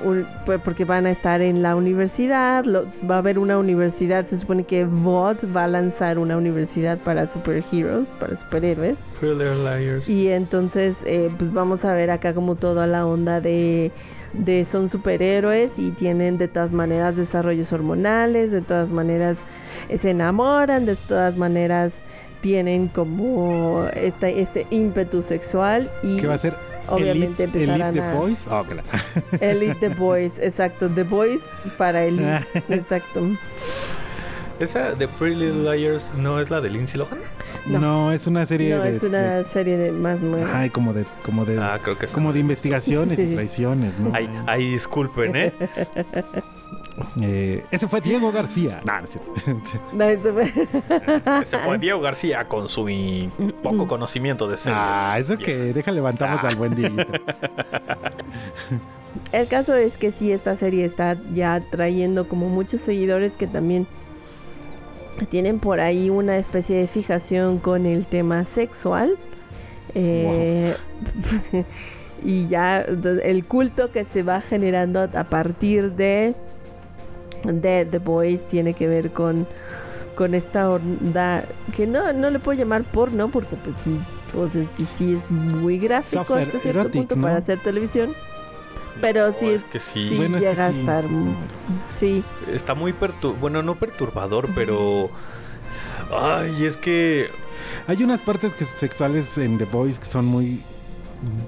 pues 0.45 0.59
porque 0.61 0.85
van 0.85 1.05
a 1.05 1.11
estar 1.11 1.41
en 1.41 1.61
la 1.61 1.75
universidad, 1.75 2.65
lo- 2.65 2.85
va 3.09 3.15
a 3.15 3.17
haber 3.19 3.37
una 3.37 3.59
universidad, 3.59 4.25
se 4.25 4.39
supone 4.39 4.63
que 4.63 4.85
VOT 4.85 5.43
va 5.55 5.65
a 5.65 5.67
lanzar 5.67 6.17
una 6.17 6.35
universidad 6.35 6.97
para 6.97 7.27
superheroes, 7.27 8.09
para 8.19 8.39
superhéroes. 8.39 8.97
Liars. 9.21 10.09
Y 10.09 10.29
entonces, 10.29 10.97
eh, 11.05 11.29
pues 11.37 11.53
vamos 11.53 11.85
a 11.85 11.93
ver 11.93 12.09
acá 12.09 12.33
como 12.33 12.55
toda 12.55 12.87
la 12.87 13.05
onda 13.05 13.39
de, 13.39 13.91
de 14.33 14.65
son 14.65 14.89
superhéroes 14.89 15.77
y 15.77 15.91
tienen 15.91 16.39
de 16.39 16.47
todas 16.47 16.73
maneras 16.73 17.15
desarrollos 17.15 17.71
hormonales, 17.71 18.51
de 18.51 18.61
todas 18.61 18.91
maneras 18.91 19.37
eh, 19.89 19.99
se 19.99 20.09
enamoran, 20.09 20.87
de 20.87 20.95
todas 20.95 21.37
maneras 21.37 21.93
tienen 22.41 22.87
como 22.87 23.85
este, 23.93 24.41
este 24.41 24.65
ímpetu 24.71 25.21
sexual 25.21 25.91
y 26.01 26.17
¿Qué 26.17 26.25
va 26.25 26.35
a 26.35 26.37
ser? 26.39 26.55
Obviamente 26.91 27.43
Elite, 27.43 27.57
Elite 27.57 27.73
empezarán 27.73 27.93
The 27.93 28.01
a- 28.01 28.13
Boys. 28.13 28.47
Oh, 28.49 28.63
claro. 28.63 28.83
Elite 29.41 29.75
The 29.75 29.89
Boys, 29.89 30.33
exacto, 30.39 30.89
The 30.89 31.03
Boys 31.03 31.41
para 31.77 32.03
Elite, 32.05 32.45
exacto. 32.69 33.21
¿Esa 34.59 34.91
de 34.93 35.07
Pretty 35.07 35.35
Little 35.37 35.73
Liars 35.77 36.11
no 36.17 36.39
es 36.41 36.49
la 36.49 36.59
de 36.59 36.69
Lindsay 36.69 36.97
Lohan? 36.97 37.19
No. 37.65 37.79
No. 37.79 38.11
es 38.11 38.27
una 38.27 38.45
serie 38.45 38.75
No, 38.75 38.83
de, 38.83 38.97
es 38.97 39.03
una 39.03 39.35
de- 39.37 39.43
serie 39.45 39.77
de 39.77 39.91
más 39.93 40.19
nueva. 40.21 40.49
ay, 40.59 40.69
como 40.69 40.93
de, 40.93 41.05
como 41.23 41.45
de, 41.45 41.57
Ah, 41.59 41.79
creo 41.81 41.97
que 41.97 42.07
como 42.07 42.33
de 42.33 42.39
investigaciones 42.39 43.19
y 43.19 43.33
traiciones, 43.35 43.97
¿no? 43.97 44.11
Ay, 44.13 44.29
ay, 44.47 44.71
disculpen, 44.71 45.35
¿eh? 45.35 45.53
Eh, 47.21 47.63
ese 47.71 47.87
fue 47.87 48.01
Diego 48.01 48.31
García. 48.31 48.79
No, 48.85 48.97
no 48.99 49.03
es 49.05 49.09
cierto. 49.11 49.33
No, 49.93 50.03
eso 50.05 50.33
fue- 50.33 50.53
Ese 51.41 51.57
fue 51.59 51.77
Diego 51.77 52.01
García 52.01 52.45
con 52.47 52.67
su 52.69 52.85
poco 53.63 53.87
conocimiento 53.87 54.47
de 54.47 54.57
series. 54.57 54.77
ah, 54.79 55.15
eso 55.19 55.37
que 55.37 55.55
deja 55.73 55.91
levantamos 55.91 56.43
Ah. 56.43 56.47
al 56.49 56.55
buen 56.55 56.75
Dieguito. 56.75 57.05
El 59.31 59.47
caso 59.47 59.75
es 59.75 59.97
que 59.97 60.11
sí, 60.11 60.31
esta 60.31 60.55
serie 60.55 60.85
está 60.85 61.17
ya 61.33 61.61
trayendo 61.71 62.27
como 62.27 62.47
muchos 62.49 62.81
seguidores 62.81 63.33
que 63.33 63.47
también 63.47 63.87
tienen 65.29 65.59
por 65.59 65.79
ahí 65.79 66.09
una 66.09 66.37
especie 66.37 66.77
de 66.77 66.87
fijación 66.87 67.59
con 67.59 67.85
el 67.85 68.05
tema 68.05 68.43
sexual. 68.45 69.17
Eh, 69.95 70.75
y 72.23 72.47
ya 72.47 72.79
el 72.81 73.45
culto 73.45 73.91
que 73.91 74.05
se 74.05 74.23
va 74.23 74.41
generando 74.41 75.01
a 75.13 75.23
partir 75.25 75.91
de, 75.93 76.35
de 77.43 77.85
The 77.85 77.99
Boys 77.99 78.47
tiene 78.47 78.73
que 78.73 78.87
ver 78.87 79.11
con, 79.11 79.47
con 80.15 80.33
esta 80.35 80.69
onda 80.69 81.45
que 81.75 81.87
no, 81.87 82.11
no 82.13 82.29
le 82.29 82.39
puedo 82.39 82.57
llamar 82.59 82.83
porno 82.83 83.29
porque 83.29 83.55
pues, 83.55 83.75
pues 84.33 84.55
es 84.55 84.69
que 84.69 84.85
sí 84.97 85.13
es 85.15 85.29
muy 85.31 85.77
gráfico 85.79 86.33
hasta 86.35 86.59
cierto 86.59 86.69
erotic, 86.81 86.93
punto 87.01 87.15
¿no? 87.15 87.21
para 87.23 87.37
hacer 87.37 87.59
televisión. 87.61 88.13
Pero 89.01 89.29
No, 89.29 89.35
sí, 89.39 89.47
es 89.49 89.63
es, 89.63 89.69
que 89.69 89.79
sí. 89.79 90.09
sí 90.09 90.17
Bueno, 90.17 90.37
es 90.37 90.43
que 90.43 90.49
llega 90.49 90.65
a 90.65 90.69
estar. 90.71 91.03
sí 91.05 91.09
está- 91.09 91.95
Sí, 91.95 92.23
Está 92.53 92.73
muy 92.75 92.91
perturbador. 92.91 93.39
Bueno, 93.39 93.63
no 93.63 93.75
perturbador, 93.75 94.49
pero. 94.55 95.09
Ay, 96.11 96.65
es 96.65 96.75
que. 96.75 97.27
Hay 97.87 98.03
unas 98.03 98.21
partes 98.21 98.53
que- 98.53 98.65
sexuales 98.65 99.37
en 99.37 99.57
The 99.57 99.65
Boys 99.65 99.99
que 99.99 100.05
son 100.05 100.25
muy 100.25 100.61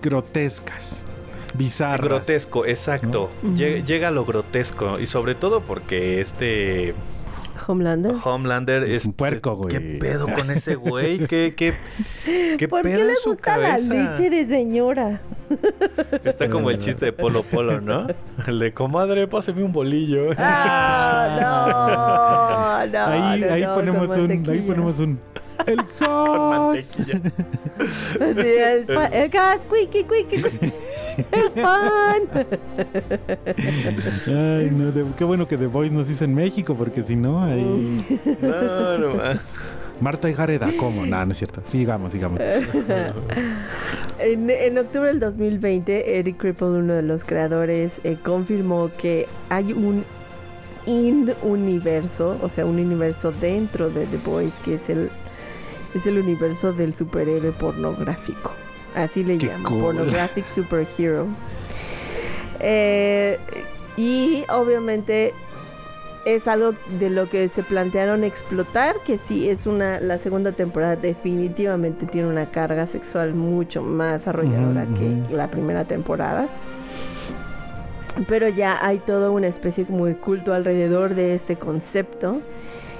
grotescas, 0.01 1.03
bizarras. 1.53 2.09
Grotesco, 2.09 2.65
exacto. 2.65 3.29
¿No? 3.41 3.55
Llega, 3.55 3.85
llega 3.85 4.07
a 4.09 4.11
lo 4.11 4.25
grotesco. 4.25 4.99
Y 4.99 5.07
sobre 5.07 5.35
todo 5.35 5.61
porque 5.61 6.21
este. 6.21 6.93
Homelander. 7.67 8.15
Homelander 8.23 8.89
Es 8.89 9.05
un 9.05 9.13
puerco, 9.13 9.55
güey. 9.55 9.71
¿Qué 9.71 9.79
pedo 9.99 10.27
con 10.27 10.49
ese 10.49 10.75
güey? 10.75 11.19
¿Qué, 11.27 11.53
qué, 11.55 11.73
qué 12.57 12.67
¿Por 12.67 12.81
pedo 12.81 12.97
qué 12.97 13.03
le 13.05 13.11
en 13.11 13.17
su 13.17 13.29
gusta 13.29 13.43
cabeza? 13.43 13.93
la 13.93 14.11
leche 14.11 14.29
de 14.29 14.45
señora? 14.45 15.21
Está 16.23 16.49
como 16.49 16.71
el 16.71 16.79
chiste 16.79 17.05
de 17.05 17.13
Polo 17.13 17.43
Polo, 17.43 17.81
¿no? 17.81 18.07
El 18.47 18.59
de 18.59 18.71
comadre, 18.71 19.27
páseme 19.27 19.63
un 19.63 19.71
bolillo. 19.71 20.31
Ah, 20.37 22.85
no, 22.85 22.87
no, 22.87 23.05
ahí 23.05 23.41
no, 23.41 23.53
ahí 23.53 23.61
no, 23.63 23.73
ponemos 23.73 24.09
un, 24.09 24.49
ahí 24.49 24.61
ponemos 24.61 24.99
un. 24.99 25.19
El 25.67 25.77
Con 25.99 26.07
host. 26.09 26.99
mantequilla. 26.99 27.31
Sí, 28.41 28.47
el, 28.47 28.85
pa- 28.85 29.05
el 29.07 29.29
gas, 29.29 29.59
cuiqui, 29.67 30.03
cuiqui, 30.03 30.41
cuiqui. 30.41 30.73
El 31.31 31.51
pan. 31.51 32.21
Ay, 34.27 34.69
no, 34.71 34.91
de- 34.91 35.05
qué 35.17 35.23
bueno 35.23 35.47
que 35.47 35.57
The 35.57 35.67
Voice 35.67 35.93
nos 35.93 36.09
hizo 36.09 36.23
en 36.25 36.33
México, 36.35 36.75
porque 36.75 37.03
si 37.03 37.15
no, 37.15 37.41
ahí. 37.43 38.05
No, 38.41 38.97
no, 38.97 39.15
ma. 39.15 39.39
Marta 39.99 40.29
y 40.29 40.33
Gareda, 40.33 40.71
¿cómo? 40.79 41.05
No, 41.05 41.23
no 41.25 41.31
es 41.31 41.37
cierto. 41.37 41.61
Sigamos, 41.65 42.11
sigamos. 42.11 42.39
En, 44.19 44.49
en 44.51 44.77
octubre 44.77 45.07
del 45.07 45.19
2020, 45.19 46.19
Eric 46.19 46.37
Cripple, 46.37 46.67
uno 46.67 46.93
de 46.93 47.01
los 47.01 47.23
creadores, 47.25 47.99
eh, 48.03 48.17
confirmó 48.23 48.91
que 48.97 49.27
hay 49.49 49.73
un 49.73 50.03
in-universo, 50.85 52.37
o 52.41 52.49
sea, 52.49 52.65
un 52.67 52.79
universo 52.79 53.31
dentro 53.41 53.89
de 53.89 54.05
The 54.05 54.17
Boys, 54.17 54.53
que 54.63 54.75
es 54.75 54.89
el, 54.89 55.09
es 55.93 56.05
el 56.05 56.17
universo 56.17 56.73
del 56.73 56.95
superhéroe 56.95 57.51
pornográfico. 57.51 58.51
Así 58.95 59.23
le 59.23 59.37
Qué 59.37 59.47
llaman, 59.47 59.63
cool. 59.63 59.81
Pornographic 59.81 60.45
Superhero. 60.45 61.27
Eh, 62.59 63.39
y 63.97 64.43
obviamente 64.49 65.33
es 66.25 66.47
algo 66.47 66.73
de 66.99 67.09
lo 67.09 67.29
que 67.29 67.49
se 67.49 67.63
plantearon 67.63 68.23
explotar, 68.23 68.95
que 69.05 69.17
sí 69.17 69.49
es 69.49 69.65
una, 69.65 69.99
la 69.99 70.19
segunda 70.19 70.51
temporada 70.51 70.95
definitivamente 70.95 72.05
tiene 72.05 72.27
una 72.27 72.51
carga 72.51 72.85
sexual 72.85 73.33
mucho 73.33 73.81
más 73.81 74.27
arrolladora 74.27 74.85
que 74.85 75.33
la 75.33 75.49
primera 75.49 75.85
temporada. 75.85 76.47
Pero 78.27 78.49
ya 78.49 78.85
hay 78.85 78.99
toda 78.99 79.31
una 79.31 79.47
especie 79.47 79.85
como 79.85 80.05
de 80.05 80.15
culto 80.15 80.53
alrededor 80.53 81.15
de 81.15 81.33
este 81.33 81.55
concepto. 81.55 82.41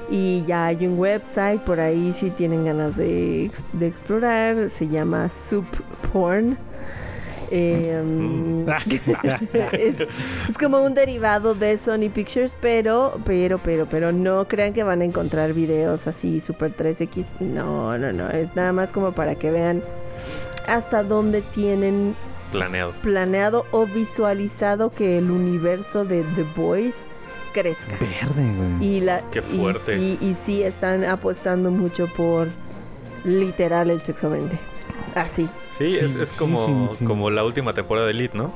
Y 0.09 0.43
ya 0.45 0.67
hay 0.67 0.85
un 0.85 0.99
website 0.99 1.61
por 1.61 1.79
ahí 1.79 2.11
si 2.13 2.29
tienen 2.31 2.65
ganas 2.65 2.97
de, 2.97 3.51
de 3.73 3.87
explorar. 3.87 4.69
Se 4.69 4.87
llama 4.87 5.29
Soup 5.29 5.65
Porn. 6.11 6.57
Eh, 7.53 8.01
mm, 8.01 8.69
es, 9.73 9.99
es 10.49 10.57
como 10.57 10.81
un 10.81 10.93
derivado 10.93 11.53
de 11.53 11.77
Sony 11.77 12.09
Pictures, 12.13 12.57
pero, 12.61 13.19
pero, 13.25 13.57
pero, 13.57 13.87
pero 13.87 14.13
no 14.13 14.47
crean 14.47 14.73
que 14.73 14.83
van 14.83 15.01
a 15.01 15.05
encontrar 15.05 15.53
videos 15.53 16.07
así 16.07 16.39
super 16.39 16.75
3X. 16.75 17.25
No, 17.41 17.97
no, 17.97 18.13
no. 18.13 18.29
Es 18.29 18.55
nada 18.55 18.71
más 18.71 18.91
como 18.91 19.11
para 19.11 19.35
que 19.35 19.51
vean 19.51 19.83
hasta 20.67 21.03
dónde 21.03 21.41
tienen 21.41 22.15
Planeado. 22.51 22.93
planeado 23.01 23.65
o 23.71 23.85
visualizado 23.85 24.91
que 24.91 25.17
el 25.17 25.31
universo 25.31 26.05
de 26.05 26.23
The 26.35 26.45
Boys 26.55 26.95
crezca. 27.51 27.97
Verde, 27.99 28.53
güey. 28.55 28.85
Y 28.97 28.99
la 29.01 29.21
Qué 29.31 29.39
y 29.39 29.57
fuerte. 29.59 29.97
sí, 29.97 30.17
y 30.21 30.33
sí 30.45 30.63
están 30.63 31.03
apostando 31.05 31.71
mucho 31.71 32.07
por 32.15 32.47
literal 33.23 33.89
el 33.89 34.01
sexo 34.01 34.29
20. 34.29 34.57
Así. 35.15 35.49
Sí, 35.77 35.89
Sí, 35.89 35.97
es, 36.05 36.15
es 36.15 36.29
sí, 36.29 36.39
como, 36.39 36.89
sí, 36.89 36.95
sí. 36.99 37.05
como 37.05 37.29
la 37.29 37.43
última 37.43 37.73
temporada 37.73 38.05
de 38.07 38.11
Elite, 38.13 38.37
¿no? 38.37 38.51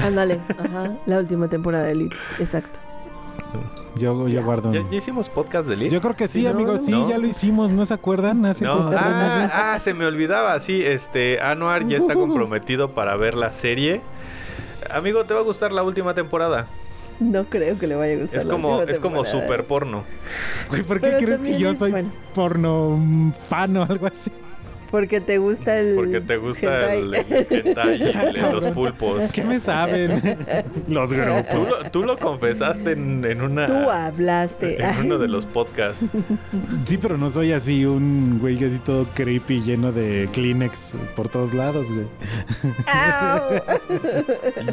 Ándale, 0.00 0.40
ajá, 0.58 0.92
la 1.06 1.18
última 1.18 1.48
temporada 1.48 1.84
de 1.84 1.92
Elite, 1.92 2.16
exacto. 2.38 2.78
Yo, 3.96 4.28
yo 4.28 4.42
guardo. 4.44 4.72
¿Ya, 4.72 4.82
ya 4.90 4.96
hicimos 4.96 5.28
podcast 5.28 5.66
de 5.66 5.74
Elite? 5.74 5.90
Yo 5.90 6.00
creo 6.00 6.14
que 6.16 6.28
sí, 6.28 6.42
No, 6.44 6.50
amigos, 6.50 6.80
sí, 6.84 6.90
no. 6.92 7.08
ya 7.08 7.18
lo 7.18 7.26
hicimos, 7.26 7.72
¿no 7.72 7.86
se 7.86 7.94
acuerdan? 7.94 8.44
Hace 8.44 8.64
No, 8.64 8.76
como 8.76 8.90
tres 8.90 9.00
ah, 9.02 9.38
meses. 9.42 9.52
ah, 9.54 9.78
se 9.80 9.94
me 9.94 10.04
olvidaba, 10.06 10.58
sí, 10.60 10.82
este, 10.84 11.40
Anuar 11.40 11.86
ya 11.86 11.96
está 11.98 12.14
comprometido 12.14 12.90
para 12.90 13.16
ver 13.16 13.34
la 13.34 13.52
serie. 13.52 14.02
Amigo, 14.90 15.24
te 15.24 15.32
va 15.34 15.40
a 15.40 15.42
gustar 15.42 15.72
la 15.72 15.82
última 15.82 16.12
temporada. 16.14 16.66
No 17.20 17.44
creo 17.44 17.78
que 17.78 17.86
le 17.86 17.94
vaya 17.94 18.14
a 18.14 18.18
gustar. 18.18 18.38
Es 18.40 18.46
como, 18.46 18.82
es 18.82 19.00
como 19.00 19.24
super 19.24 19.64
porno. 19.64 20.04
Güey, 20.68 20.82
¿por 20.82 21.00
qué 21.00 21.08
Pero 21.08 21.18
crees 21.18 21.42
que 21.42 21.58
yo 21.58 21.74
soy 21.74 21.90
bueno. 21.90 22.12
porno 22.34 23.32
fan 23.48 23.76
o 23.76 23.82
algo 23.84 24.06
así? 24.06 24.30
Porque 24.90 25.20
te 25.20 25.38
gusta 25.38 25.78
el. 25.78 25.94
Porque 25.96 26.20
te 26.20 26.36
gusta 26.36 26.94
el, 26.94 27.14
hentai. 27.14 27.46
el 27.50 27.66
hentai 27.66 27.96
y 28.02 28.02
el- 28.04 28.52
los 28.52 28.66
pulpos. 28.68 29.32
¿Qué 29.32 29.42
me 29.42 29.58
saben? 29.60 30.12
Los 30.88 31.08
Tú 31.10 31.16
grupos. 31.16 31.68
lo, 31.68 31.90
tú 31.90 32.02
lo 32.04 32.16
confesaste 32.16 32.92
en, 32.92 33.24
en 33.24 33.40
una... 33.42 33.66
Tú 33.66 33.90
hablaste. 33.90 34.82
En 34.82 34.98
uno 35.06 35.18
de 35.18 35.28
los 35.28 35.44
podcasts. 35.46 36.04
Sí, 36.84 36.96
pero 36.98 37.18
no 37.18 37.30
soy 37.30 37.52
así 37.52 37.84
un 37.84 38.38
güey 38.40 38.56
así 38.56 38.78
todo 38.84 39.06
creepy 39.14 39.60
lleno 39.62 39.90
de 39.92 40.28
Kleenex 40.32 40.92
por 41.14 41.28
todos 41.28 41.52
lados, 41.54 41.86
güey. 41.92 42.06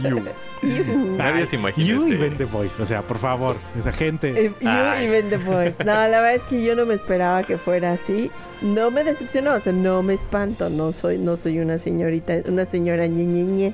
You. 0.02 0.22
Iu. 0.62 1.18
Nadie 1.18 1.46
se 1.48 1.56
imagina 1.56 1.88
You 1.88 2.08
y 2.08 2.16
Ben 2.18 2.38
The 2.38 2.46
Voice, 2.46 2.82
o 2.82 2.86
sea, 2.86 3.02
por 3.02 3.18
favor, 3.18 3.56
esa 3.78 3.92
gente. 3.92 4.46
Eh, 4.46 4.52
You 4.62 4.68
Ay. 4.70 5.06
y 5.06 5.10
Ben 5.10 5.30
The 5.30 5.38
Boys. 5.38 5.74
No, 5.80 5.86
la 5.86 6.08
verdad 6.08 6.36
es 6.36 6.42
que 6.44 6.64
yo 6.64 6.76
no 6.76 6.86
me 6.86 6.94
esperaba 6.94 7.44
que 7.44 7.58
fuera 7.58 7.94
así. 7.94 8.32
No 8.62 8.92
me 8.92 9.04
decepcionó, 9.04 9.56
o 9.56 9.60
sea, 9.60 9.74
no 9.74 10.03
me 10.04 10.14
espanto. 10.14 10.70
No 10.70 10.92
soy, 10.92 11.18
no 11.18 11.38
soy 11.38 11.60
una 11.60 11.78
señorita, 11.78 12.42
una 12.48 12.66
señora 12.66 13.08
ñe, 13.08 13.24
ñe, 13.24 13.44
ñe. 13.44 13.74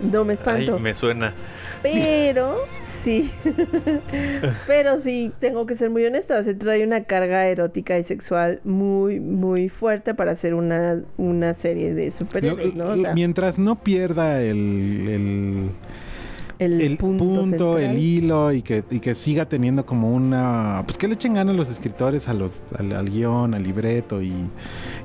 No 0.00 0.24
me 0.24 0.32
Ay, 0.34 0.38
espanto. 0.38 0.78
me 0.78 0.94
suena. 0.94 1.32
Pero 1.82 2.56
sí. 3.02 3.30
Pero 4.66 5.00
sí, 5.00 5.32
tengo 5.40 5.66
que 5.66 5.76
ser 5.76 5.90
muy 5.90 6.04
honesta. 6.04 6.42
Se 6.44 6.54
trae 6.54 6.84
una 6.84 7.04
carga 7.04 7.46
erótica 7.46 7.98
y 7.98 8.04
sexual 8.04 8.60
muy, 8.64 9.20
muy 9.20 9.68
fuerte 9.68 10.14
para 10.14 10.32
hacer 10.32 10.54
una, 10.54 11.00
una 11.16 11.54
serie 11.54 11.94
de 11.94 12.10
superhéroes, 12.10 12.74
¿no? 12.74 12.88
O 12.88 12.96
sea, 12.96 13.14
Mientras 13.14 13.58
no 13.58 13.76
pierda 13.76 14.42
el, 14.42 15.06
el, 15.08 15.70
el, 16.58 16.80
el 16.80 16.96
punto, 16.96 17.78
el 17.78 17.98
hilo 17.98 18.52
y 18.52 18.62
que, 18.62 18.84
y 18.90 19.00
que 19.00 19.14
siga 19.14 19.46
teniendo 19.46 19.84
como 19.84 20.14
una... 20.14 20.82
Pues 20.84 20.98
que 20.98 21.08
le 21.08 21.14
echen 21.14 21.34
ganas 21.34 21.54
los 21.56 21.68
escritores 21.68 22.28
a 22.28 22.34
los, 22.34 22.72
al, 22.78 22.92
al 22.92 23.10
guion, 23.10 23.54
al 23.54 23.62
libreto 23.62 24.22
y, 24.22 24.32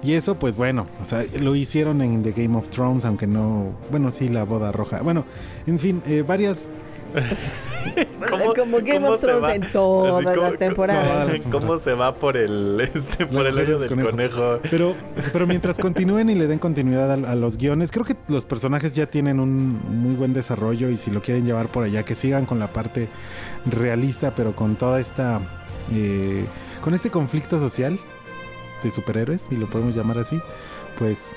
y 0.04 0.14
eso 0.14 0.40
pues 0.40 0.58
bueno, 0.58 0.88
o 1.02 1.06
sea, 1.06 1.24
lo 1.40 1.56
hicieron 1.56 2.02
en 2.02 2.24
The 2.24 2.32
Game 2.32 2.58
of 2.58 2.70
Thrones, 2.70 3.06
aunque 3.06 3.28
no... 3.28 3.72
Bueno, 3.90 4.12
sí, 4.12 4.30
la 4.30 4.44
boda 4.44 4.72
roja. 4.72 5.02
Bueno, 5.02 5.26
en 5.68 5.78
fin, 5.78 6.02
eh, 6.08 6.24
varias 6.28 6.70
¿Cómo- 8.30 8.54
Como 8.54 8.78
Game 8.80 9.08
of 9.08 9.20
se 9.20 9.28
Thrones 9.28 9.44
va? 9.44 9.56
en 9.56 9.72
todas 9.72 10.26
Así, 10.26 10.36
¿cómo- 10.36 10.48
las 10.50 10.60
temporadas. 10.60 11.08
todas 11.08 11.28
las 11.30 11.46
¿Cómo 11.48 11.80
se 11.80 11.94
va 11.94 12.16
por 12.16 12.38
el 12.38 12.80
este 12.94 13.26
por 13.26 13.46
el 13.48 13.56
del 13.56 14.04
conejo? 14.04 14.60
Pero, 14.70 14.96
pero 15.34 15.48
mientras 15.48 15.78
continúen 15.80 16.30
y 16.30 16.36
le 16.36 16.48
den 16.48 16.60
continuidad 16.60 17.10
a, 17.12 17.14
a 17.32 17.36
los 17.36 17.58
guiones, 17.58 17.92
creo 17.92 18.06
que 18.06 18.16
los 18.28 18.46
personajes 18.46 18.94
ya 18.94 19.08
tienen 19.08 19.40
un 19.40 19.80
muy 20.04 20.16
buen 20.16 20.34
desarrollo 20.34 20.90
y 20.90 20.98
si 20.98 21.10
lo 21.12 21.22
quieren 21.22 21.46
llevar 21.46 21.68
por 21.70 21.84
allá, 21.84 22.04
que 22.04 22.16
sigan 22.16 22.46
con 22.46 22.60
la 22.60 22.68
parte 22.72 23.10
realista, 23.66 24.34
pero 24.36 24.54
con 24.54 24.76
toda 24.76 25.00
esta... 25.00 25.40
eh, 25.94 26.46
con 26.82 26.94
este 26.94 27.10
conflicto 27.10 27.60
social 27.60 28.00
de 28.84 28.92
superhéroes, 28.92 29.42
si 29.42 29.56
lo 29.58 29.68
podemos 29.68 29.96
llamar 29.96 30.20
así, 30.20 30.40
pues... 30.98 31.34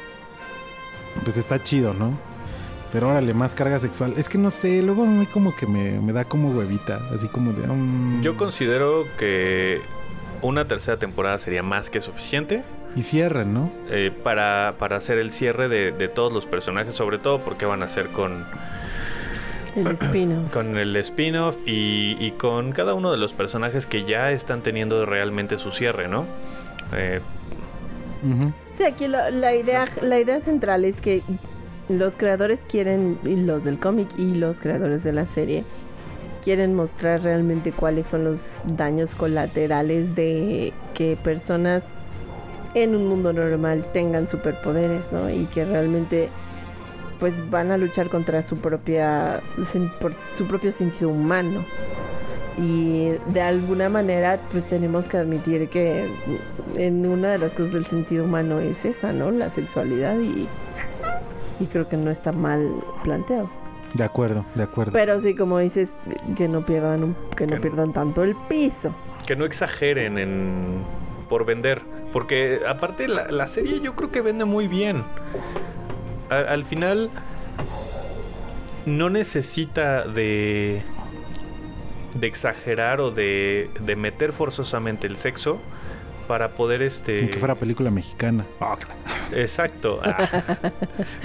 Pues 1.22 1.36
está 1.36 1.62
chido, 1.62 1.94
¿no? 1.94 2.18
Pero 2.94 3.08
órale, 3.10 3.34
más 3.34 3.54
carga 3.54 3.78
sexual. 3.78 4.14
Es 4.16 4.28
que 4.30 4.38
no 4.38 4.50
sé, 4.50 4.80
luego 4.80 5.02
a 5.02 5.06
mí 5.06 5.26
como 5.26 5.54
que 5.54 5.66
me, 5.66 6.00
me 6.00 6.12
da 6.14 6.24
como 6.24 6.50
huevita, 6.50 7.00
así 7.14 7.28
como 7.28 7.52
de... 7.52 7.66
mm, 7.66 8.22
Yo 8.22 8.36
considero 8.38 9.04
que 9.18 9.80
una 10.40 10.64
tercera 10.66 10.96
temporada 10.96 11.38
sería 11.40 11.62
más 11.64 11.90
que 11.90 12.00
suficiente 12.00 12.62
Y 12.94 13.02
cierran, 13.02 13.52
¿no? 13.52 13.70
eh, 13.90 14.12
para, 14.22 14.76
para 14.78 14.96
hacer 14.96 15.18
el 15.18 15.32
cierre 15.32 15.68
de, 15.68 15.90
de 15.90 16.06
todos 16.08 16.32
los 16.32 16.46
personajes, 16.46 16.94
sobre 16.94 17.18
todo 17.18 17.40
porque 17.40 17.66
van 17.66 17.82
a 17.82 17.86
hacer 17.86 18.08
con, 18.10 18.44
El 19.74 19.88
espino. 19.88 20.48
con 20.52 20.76
el 20.78 20.94
spin-off 20.96 21.56
y, 21.66 22.16
y 22.24 22.30
con 22.38 22.70
cada 22.72 22.94
uno 22.94 23.10
de 23.10 23.16
los 23.18 23.34
personajes 23.34 23.86
que 23.86 24.04
ya 24.04 24.30
están 24.30 24.62
teniendo 24.62 25.04
realmente 25.04 25.58
su 25.58 25.72
cierre, 25.72 26.06
¿no? 26.06 26.26
Eh. 26.96 27.20
Sí, 28.78 28.84
aquí 28.84 29.08
lo- 29.08 29.30
la, 29.30 29.54
idea, 29.54 29.84
la 30.00 30.18
idea 30.20 30.40
central 30.40 30.84
es 30.84 31.00
que 31.00 31.22
los 31.88 32.16
creadores 32.16 32.60
quieren, 32.68 33.18
y 33.24 33.36
los 33.36 33.64
del 33.64 33.78
cómic 33.78 34.08
y 34.16 34.34
los 34.34 34.60
creadores 34.60 35.04
de 35.04 35.12
la 35.12 35.26
serie, 35.26 35.64
quieren 36.42 36.74
mostrar 36.74 37.22
realmente 37.22 37.72
cuáles 37.72 38.06
son 38.06 38.24
los 38.24 38.40
daños 38.76 39.14
colaterales 39.14 40.14
de 40.14 40.72
que 40.92 41.16
personas 41.16 41.84
en 42.74 42.94
un 42.94 43.06
mundo 43.06 43.32
normal 43.32 43.86
tengan 43.92 44.28
superpoderes, 44.28 45.12
¿no? 45.12 45.30
Y 45.30 45.46
que 45.46 45.64
realmente 45.64 46.28
pues 47.20 47.34
van 47.50 47.70
a 47.70 47.78
luchar 47.78 48.10
contra 48.10 48.42
su 48.42 48.58
propia 48.58 49.40
por 50.00 50.12
su 50.36 50.46
propio 50.46 50.72
sentido 50.72 51.08
humano. 51.10 51.64
Y 52.58 53.12
de 53.32 53.40
alguna 53.40 53.88
manera 53.88 54.38
pues 54.52 54.64
tenemos 54.64 55.06
que 55.06 55.16
admitir 55.16 55.68
que 55.68 56.06
en 56.76 57.06
una 57.06 57.30
de 57.30 57.38
las 57.38 57.52
cosas 57.52 57.72
del 57.72 57.86
sentido 57.86 58.24
humano 58.24 58.60
es 58.60 58.84
esa, 58.84 59.12
¿no? 59.12 59.30
La 59.30 59.50
sexualidad 59.50 60.18
y, 60.18 60.46
y 61.60 61.66
creo 61.66 61.88
que 61.88 61.96
no 61.96 62.10
está 62.10 62.32
mal 62.32 62.70
planteado. 63.02 63.48
De 63.94 64.02
acuerdo, 64.04 64.44
de 64.54 64.64
acuerdo. 64.64 64.92
Pero 64.92 65.20
sí, 65.20 65.34
como 65.36 65.58
dices, 65.58 65.92
que 66.36 66.48
no 66.48 66.66
pierdan 66.66 67.04
un- 67.04 67.16
que 67.36 67.46
no 67.46 67.60
pierdan 67.60 67.92
tanto 67.92 68.22
el 68.24 68.34
piso. 68.48 68.92
que 69.26 69.36
no 69.36 69.44
exageren 69.44 70.18
en 70.18 70.82
por 71.28 71.44
vender. 71.46 71.80
Porque 72.12 72.60
aparte 72.68 73.08
la, 73.08 73.30
la 73.30 73.46
serie 73.46 73.80
yo 73.80 73.94
creo 73.94 74.10
que 74.10 74.20
vende 74.20 74.44
muy 74.44 74.68
bien. 74.68 75.02
A- 76.30 76.52
al 76.52 76.64
final 76.64 77.10
no 78.86 79.08
necesita 79.10 80.06
de 80.06 80.82
de 82.14 82.26
exagerar 82.28 83.00
o 83.00 83.10
de, 83.10 83.68
de 83.80 83.96
meter 83.96 84.32
forzosamente 84.32 85.06
el 85.08 85.16
sexo 85.16 85.58
para 86.26 86.50
poder 86.50 86.82
este 86.82 87.28
que 87.30 87.38
fuera 87.38 87.54
película 87.54 87.90
mexicana. 87.90 88.44
Ah, 88.60 88.76
claro. 88.78 89.00
exacto 89.32 90.00
Ah. 90.02 90.28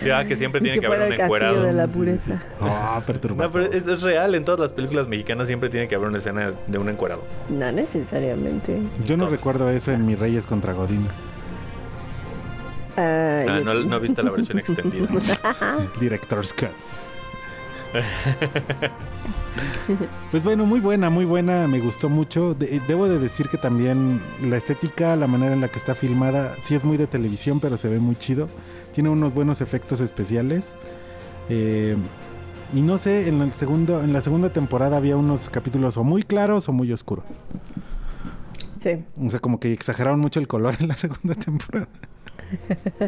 Sí, 0.01 0.09
ah, 0.09 0.25
que 0.25 0.35
siempre 0.37 0.61
tiene 0.61 0.79
que 0.79 0.85
haber 0.85 1.07
un 1.07 1.13
encuerado 1.13 1.63
de 1.63 1.73
la 1.73 1.87
pureza. 1.87 2.41
Ah, 2.61 3.01
no, 3.35 3.51
pero 3.51 3.65
es, 3.65 3.85
es 3.87 4.01
real 4.01 4.35
en 4.35 4.43
todas 4.45 4.59
las 4.59 4.71
películas 4.71 5.07
mexicanas 5.07 5.47
siempre 5.47 5.69
tiene 5.69 5.87
que 5.87 5.95
haber 5.95 6.07
una 6.09 6.17
escena 6.19 6.53
de 6.67 6.77
un 6.77 6.89
encuerado 6.89 7.23
No 7.49 7.71
necesariamente. 7.71 8.79
Yo 9.05 9.17
no 9.17 9.27
recuerdo 9.27 9.69
eso 9.69 9.91
en 9.91 10.05
Mi 10.05 10.15
Reyes 10.15 10.45
contra 10.45 10.73
Godín. 10.73 11.05
Ah, 12.97 13.45
Ah, 13.47 13.59
y- 13.61 13.63
no, 13.63 13.73
no 13.73 13.99
viste 13.99 14.21
la 14.23 14.31
versión 14.31 14.59
extendida 14.59 15.07
Director's 15.99 16.53
Cut. 16.53 16.69
Pues 20.31 20.43
bueno, 20.43 20.65
muy 20.65 20.79
buena, 20.79 21.09
muy 21.09 21.25
buena, 21.25 21.67
me 21.67 21.79
gustó 21.79 22.07
mucho. 22.07 22.53
De- 22.53 22.79
debo 22.87 23.07
de 23.09 23.19
decir 23.19 23.49
que 23.49 23.57
también 23.57 24.21
la 24.47 24.57
estética, 24.57 25.15
la 25.15 25.27
manera 25.27 25.53
en 25.53 25.61
la 25.61 25.67
que 25.67 25.79
está 25.79 25.95
filmada, 25.95 26.53
sí 26.59 26.75
es 26.75 26.83
muy 26.83 26.97
de 26.97 27.07
televisión, 27.07 27.59
pero 27.59 27.77
se 27.77 27.89
ve 27.89 27.99
muy 27.99 28.15
chido. 28.15 28.47
Tiene 28.93 29.09
unos 29.09 29.33
buenos 29.33 29.61
efectos 29.61 29.99
especiales. 30.01 30.75
Eh, 31.49 31.97
y 32.73 32.81
no 32.81 32.97
sé, 32.99 33.27
en 33.27 33.41
el 33.41 33.53
segundo, 33.53 34.03
en 34.03 34.13
la 34.13 34.21
segunda 34.21 34.49
temporada 34.49 34.97
había 34.97 35.17
unos 35.17 35.49
capítulos 35.49 35.97
o 35.97 36.03
muy 36.03 36.21
claros 36.23 36.69
o 36.69 36.73
muy 36.73 36.91
oscuros. 36.93 37.25
Sí. 38.79 39.03
O 39.19 39.29
sea, 39.29 39.39
como 39.39 39.59
que 39.59 39.73
exageraron 39.73 40.19
mucho 40.19 40.39
el 40.39 40.47
color 40.47 40.75
en 40.79 40.87
la 40.87 40.95
segunda 40.95 41.33
temporada. 41.35 41.87
No, 42.99 43.07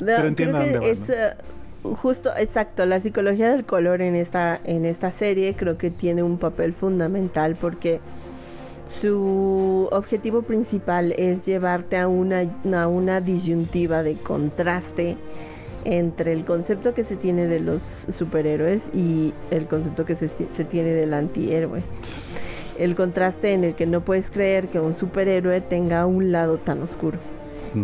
Pero 0.00 0.26
entiendo 0.28 0.58
dónde 0.58 0.78
va, 0.78 0.86
es 0.86 1.08
eh, 1.08 1.34
justo, 1.82 2.30
exacto, 2.36 2.86
la 2.86 3.00
psicología 3.00 3.50
del 3.50 3.64
color 3.64 4.02
en 4.02 4.14
esta, 4.14 4.60
en 4.64 4.84
esta 4.84 5.12
serie 5.12 5.54
creo 5.54 5.78
que 5.78 5.90
tiene 5.90 6.22
un 6.22 6.38
papel 6.38 6.72
fundamental 6.72 7.56
porque 7.60 8.00
su 8.86 9.88
objetivo 9.90 10.42
principal 10.42 11.12
es 11.16 11.46
llevarte 11.46 11.96
a 11.96 12.08
una, 12.08 12.42
a 12.74 12.88
una 12.88 13.20
disyuntiva 13.20 14.02
de 14.02 14.16
contraste 14.16 15.16
entre 15.84 16.32
el 16.32 16.44
concepto 16.44 16.94
que 16.94 17.04
se 17.04 17.16
tiene 17.16 17.46
de 17.46 17.58
los 17.58 17.82
superhéroes 17.82 18.90
y 18.94 19.34
el 19.50 19.66
concepto 19.66 20.04
que 20.04 20.14
se, 20.14 20.28
se 20.28 20.64
tiene 20.64 20.90
del 20.90 21.12
antihéroe. 21.14 21.82
El 22.78 22.94
contraste 22.94 23.52
en 23.52 23.64
el 23.64 23.74
que 23.74 23.86
no 23.86 24.02
puedes 24.02 24.30
creer 24.30 24.68
que 24.68 24.80
un 24.80 24.94
superhéroe 24.94 25.60
tenga 25.60 26.06
un 26.06 26.32
lado 26.32 26.58
tan 26.58 26.82
oscuro 26.82 27.18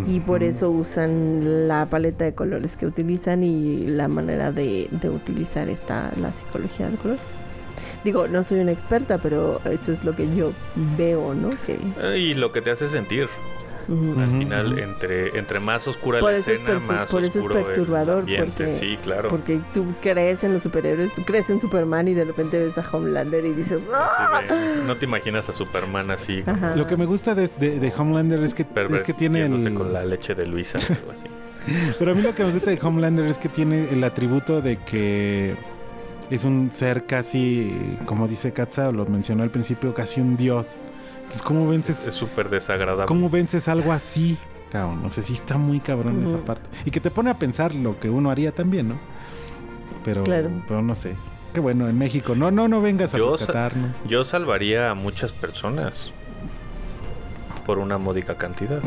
y 0.07 0.21
por 0.21 0.43
eso 0.43 0.71
usan 0.71 1.67
la 1.69 1.87
paleta 1.87 2.25
de 2.25 2.35
colores 2.35 2.77
que 2.77 2.87
utilizan 2.87 3.43
y 3.43 3.87
la 3.87 4.09
manera 4.09 4.53
de, 4.53 4.89
de 4.91 5.11
utilizar 5.11 5.69
esta 5.69 6.13
la 6.21 6.33
psicología 6.33 6.87
del 6.87 6.99
color. 6.99 7.19
Digo, 8.05 8.29
no 8.29 8.45
soy 8.45 8.61
una 8.61 8.73
experta, 8.73 9.19
pero 9.19 9.61
eso 9.65 9.93
es 9.93 10.05
lo 10.05 10.15
que 10.15 10.27
yo 10.37 10.53
veo, 10.97 11.35
¿no? 11.35 11.51
Que 11.67 11.79
Eh, 12.03 12.19
Y 12.19 12.35
lo 12.35 12.53
que 12.53 12.61
te 12.63 12.71
hace 12.71 12.89
sentir. 12.89 13.29
Al 13.89 14.39
final, 14.39 14.79
entre, 14.79 15.39
entre 15.39 15.61
más 15.61 15.89
oscura 15.89 16.21
Por 16.21 16.33
la 16.33 16.39
es 16.39 16.47
escena, 16.47 16.73
perfu- 16.79 16.81
más 16.83 17.11
por 17.11 17.25
eso 17.25 17.39
es 17.39 17.45
el 17.47 17.51
perturbador, 17.65 18.19
ambiente. 18.21 18.47
porque- 18.65 18.73
Sí, 18.79 18.99
claro. 19.03 19.29
porque 19.31 19.61
tú 19.73 19.87
crees 20.03 20.45
en 20.45 20.53
los 20.53 20.63
superhéroes, 20.63 21.15
tú 21.15 21.25
crees 21.25 21.49
en 21.49 21.59
Superman 21.61 22.07
y 22.09 22.13
de 22.15 22.25
repente 22.25 22.59
ves 22.59 22.77
a 22.77 22.85
Homelander 22.93 23.47
y 23.47 23.53
dices, 23.55 23.81
¡Ah! 23.93 24.43
De- 24.47 24.83
no 24.85 24.97
te 24.97 25.07
imaginas 25.07 25.49
a 25.49 25.53
Superman 25.55 26.11
así, 26.11 26.43
Ajá. 26.47 26.77
Lo 26.77 26.87
que 26.87 26.97
me 26.99 27.07
gusta 27.07 27.35
de, 27.35 27.49
de- 27.49 27.81
de 27.81 27.93
Homelander 27.97 28.41
es 28.43 28.53
que, 28.53 28.67
es 28.91 29.05
que 29.05 29.15
tiene 29.15 29.47
el... 29.47 29.73
con 29.75 29.93
la 29.93 30.05
leche 30.05 30.35
de 30.35 30.47
Luisa 30.47 30.77
o 30.79 30.93
algo 30.93 31.13
así. 31.13 31.27
Pero 31.99 32.13
a 32.13 32.15
mí 32.15 32.23
lo 32.23 32.35
que 32.35 32.45
me 32.45 32.53
gusta 32.53 32.71
de 32.71 32.79
Homelander 32.83 33.25
es 33.27 33.39
que 33.39 33.49
tiene 33.49 33.89
el 33.91 34.05
atributo 34.05 34.61
de 34.61 34.77
que 34.79 35.55
es 36.31 36.45
un 36.45 36.71
ser 36.73 37.07
casi, 37.07 37.73
como 38.05 38.29
dice 38.29 38.53
Katza, 38.53 38.91
o 38.91 38.93
lo 38.93 39.07
mencionó 39.07 39.43
al 39.45 39.51
principio, 39.51 39.95
casi 39.95 40.21
un 40.21 40.37
dios. 40.37 40.77
Entonces, 41.29 41.43
¿cómo 41.43 41.69
vences, 41.69 42.07
Es 42.07 42.15
súper 42.15 42.49
desagradable. 42.49 43.05
cómo 43.07 43.29
vences 43.29 43.69
algo 43.69 43.93
así? 43.93 44.39
Cabrón, 44.71 45.03
no 45.03 45.11
sé 45.11 45.23
si 45.23 45.35
está 45.35 45.59
muy 45.59 45.79
cabrón 45.79 46.25
esa 46.27 46.39
parte. 46.39 46.69
Y 46.87 46.91
que 46.91 47.01
te 47.01 47.11
pone 47.11 47.29
a 47.29 47.35
pensar 47.39 47.75
lo 47.75 48.01
que 48.01 48.09
uno 48.09 48.31
haría 48.31 48.51
también, 48.53 48.89
¿no? 48.89 48.99
Pero, 50.05 50.25
Claro. 50.25 50.51
pero 50.67 50.81
no 50.81 50.95
sé. 50.95 51.17
Qué 51.53 51.61
bueno, 51.61 51.87
en 51.89 51.99
México. 51.99 52.35
No, 52.35 52.51
no, 52.51 52.67
no 52.67 52.81
vengas 52.81 53.13
a 53.15 53.19
Yo 53.19 53.37
rescatarnos. 53.37 53.91
Yo 54.07 54.25
salvaría 54.25 54.91
a 54.91 54.95
muchas 54.95 55.33
personas 55.33 55.93
por 57.67 57.79
una 57.79 57.99
módica 57.99 58.37
cantidad, 58.37 58.81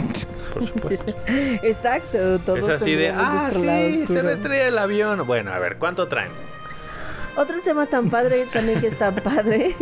por 0.53 0.67
supuesto. 0.67 1.13
Exacto, 1.27 2.39
todos 2.39 2.59
es 2.59 2.69
así 2.69 2.95
de, 2.95 3.09
ah, 3.09 3.49
sí, 3.51 3.59
se 3.59 4.01
oscuro". 4.03 4.23
me 4.23 4.31
estrella 4.33 4.67
el 4.67 4.77
avión. 4.79 5.27
Bueno, 5.27 5.51
a 5.51 5.59
ver, 5.59 5.77
¿cuánto 5.77 6.07
traen? 6.07 6.31
Otro 7.35 7.61
tema 7.61 7.85
tan 7.85 8.09
padre 8.09 8.45
también 8.53 8.81
que 8.81 8.87
está 8.87 9.11
padre. 9.11 9.75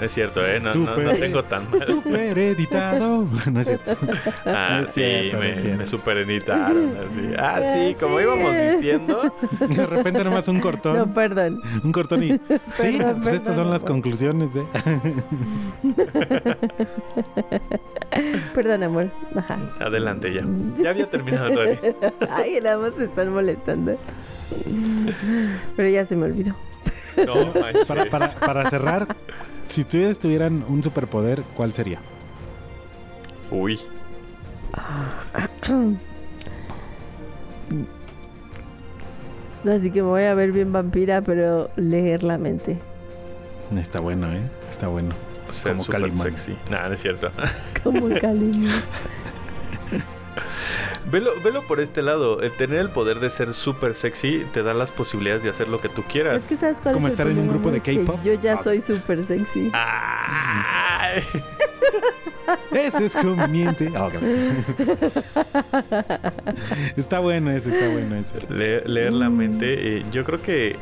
Es 0.00 0.12
cierto, 0.12 0.44
¿eh? 0.46 0.60
No, 0.60 0.72
no, 0.74 0.80
no 0.84 0.94
Súper. 0.94 1.20
tengo 1.20 1.44
tan 1.44 1.70
mal. 1.70 1.84
Super 1.84 2.38
editado. 2.38 3.26
no 3.52 3.60
es 3.60 3.66
cierto. 3.66 3.96
Ah, 4.44 4.78
No 4.80 4.86
es 4.86 4.92
sí, 4.94 5.00
cierto, 5.00 5.36
no 5.36 5.42
me, 5.42 5.60
cierto. 5.60 5.78
me 5.78 5.86
super 5.86 6.16
editaron. 6.18 6.96
Así. 6.96 7.34
Ah, 7.38 7.74
sí, 7.74 7.94
como 7.98 8.20
íbamos 8.20 8.52
diciendo. 8.72 9.34
De 9.68 9.86
repente 9.86 10.22
nomás 10.24 10.46
un 10.48 10.60
cortón. 10.60 10.96
No, 10.96 11.12
perdón. 11.14 11.60
Un 11.82 11.92
cortón 11.92 12.22
y... 12.22 12.28
Sí, 12.74 12.98
Perdón, 12.98 13.20
pues 13.22 13.34
estas 13.34 13.54
son 13.56 13.64
perdón. 13.64 13.70
las 13.70 13.84
conclusiones 13.84 14.54
de... 14.54 14.64
Perdón, 18.54 18.82
amor. 18.82 19.10
Ajá. 19.34 19.58
Adelante 19.80 20.32
ya. 20.32 20.42
Ya 20.82 20.90
había 20.90 21.08
terminado 21.10 21.48
realidad. 21.48 22.12
Ay, 22.30 22.58
nada 22.62 22.78
más 22.78 22.96
me 22.96 23.04
están 23.04 23.32
molestando. 23.32 23.96
Pero 25.76 25.88
ya 25.88 26.06
se 26.06 26.16
me 26.16 26.26
olvidó. 26.26 26.54
No, 27.24 27.52
manches. 27.60 27.86
Para, 27.86 28.06
para, 28.10 28.28
para 28.30 28.70
cerrar, 28.70 29.16
si 29.68 29.82
ustedes 29.82 30.18
tuvieran 30.18 30.64
un 30.68 30.82
superpoder, 30.82 31.42
¿cuál 31.54 31.72
sería? 31.72 31.98
Uy, 33.50 33.78
Así 39.68 39.90
que 39.90 40.00
me 40.00 40.08
voy 40.08 40.22
a 40.24 40.34
ver 40.34 40.52
bien 40.52 40.72
vampira, 40.72 41.22
pero 41.22 41.70
leer 41.76 42.22
la 42.22 42.38
mente. 42.38 42.78
Está 43.76 44.00
bueno, 44.00 44.32
¿eh? 44.32 44.42
Está 44.68 44.86
bueno. 44.86 45.14
Como 45.64 45.84
Calimán. 45.84 46.22
sexy. 46.22 46.56
Nada, 46.70 46.88
no 46.88 46.94
es 46.94 47.02
cierto. 47.02 47.30
Como 47.82 48.08
Calimán. 48.20 48.82
velo, 51.10 51.32
velo 51.42 51.62
por 51.62 51.80
este 51.80 52.02
lado. 52.02 52.40
El 52.42 52.52
tener 52.52 52.78
el 52.78 52.90
poder 52.90 53.20
de 53.20 53.30
ser 53.30 53.54
súper 53.54 53.94
sexy 53.94 54.44
te 54.52 54.62
da 54.62 54.74
las 54.74 54.92
posibilidades 54.92 55.42
de 55.42 55.50
hacer 55.50 55.68
lo 55.68 55.80
que 55.80 55.88
tú 55.88 56.02
quieras. 56.02 56.42
Es 56.44 56.48
que 56.48 56.56
sabes 56.56 56.78
cuál 56.82 56.94
Como 56.94 57.06
es 57.08 57.14
el 57.14 57.18
estar 57.18 57.32
en 57.32 57.38
un 57.38 57.48
grupo 57.48 57.70
de 57.70 57.80
K-pop. 57.80 58.20
Yo 58.24 58.34
ya 58.34 58.54
Ah. 58.54 58.60
soy 58.62 58.82
súper 58.82 59.24
sexy. 59.24 59.70
Ay. 59.72 61.22
Eso 62.72 62.98
es 62.98 63.16
conveniente. 63.16 63.90
Ah, 63.96 64.10
está 66.96 67.18
bueno 67.20 67.50
ese, 67.50 67.70
está 67.70 67.88
bueno 67.88 68.16
ese. 68.16 68.40
Le- 68.48 68.86
leer 68.88 69.12
la 69.12 69.28
mente. 69.30 69.98
eh, 69.98 70.04
yo 70.12 70.24
creo 70.24 70.40
que. 70.42 70.76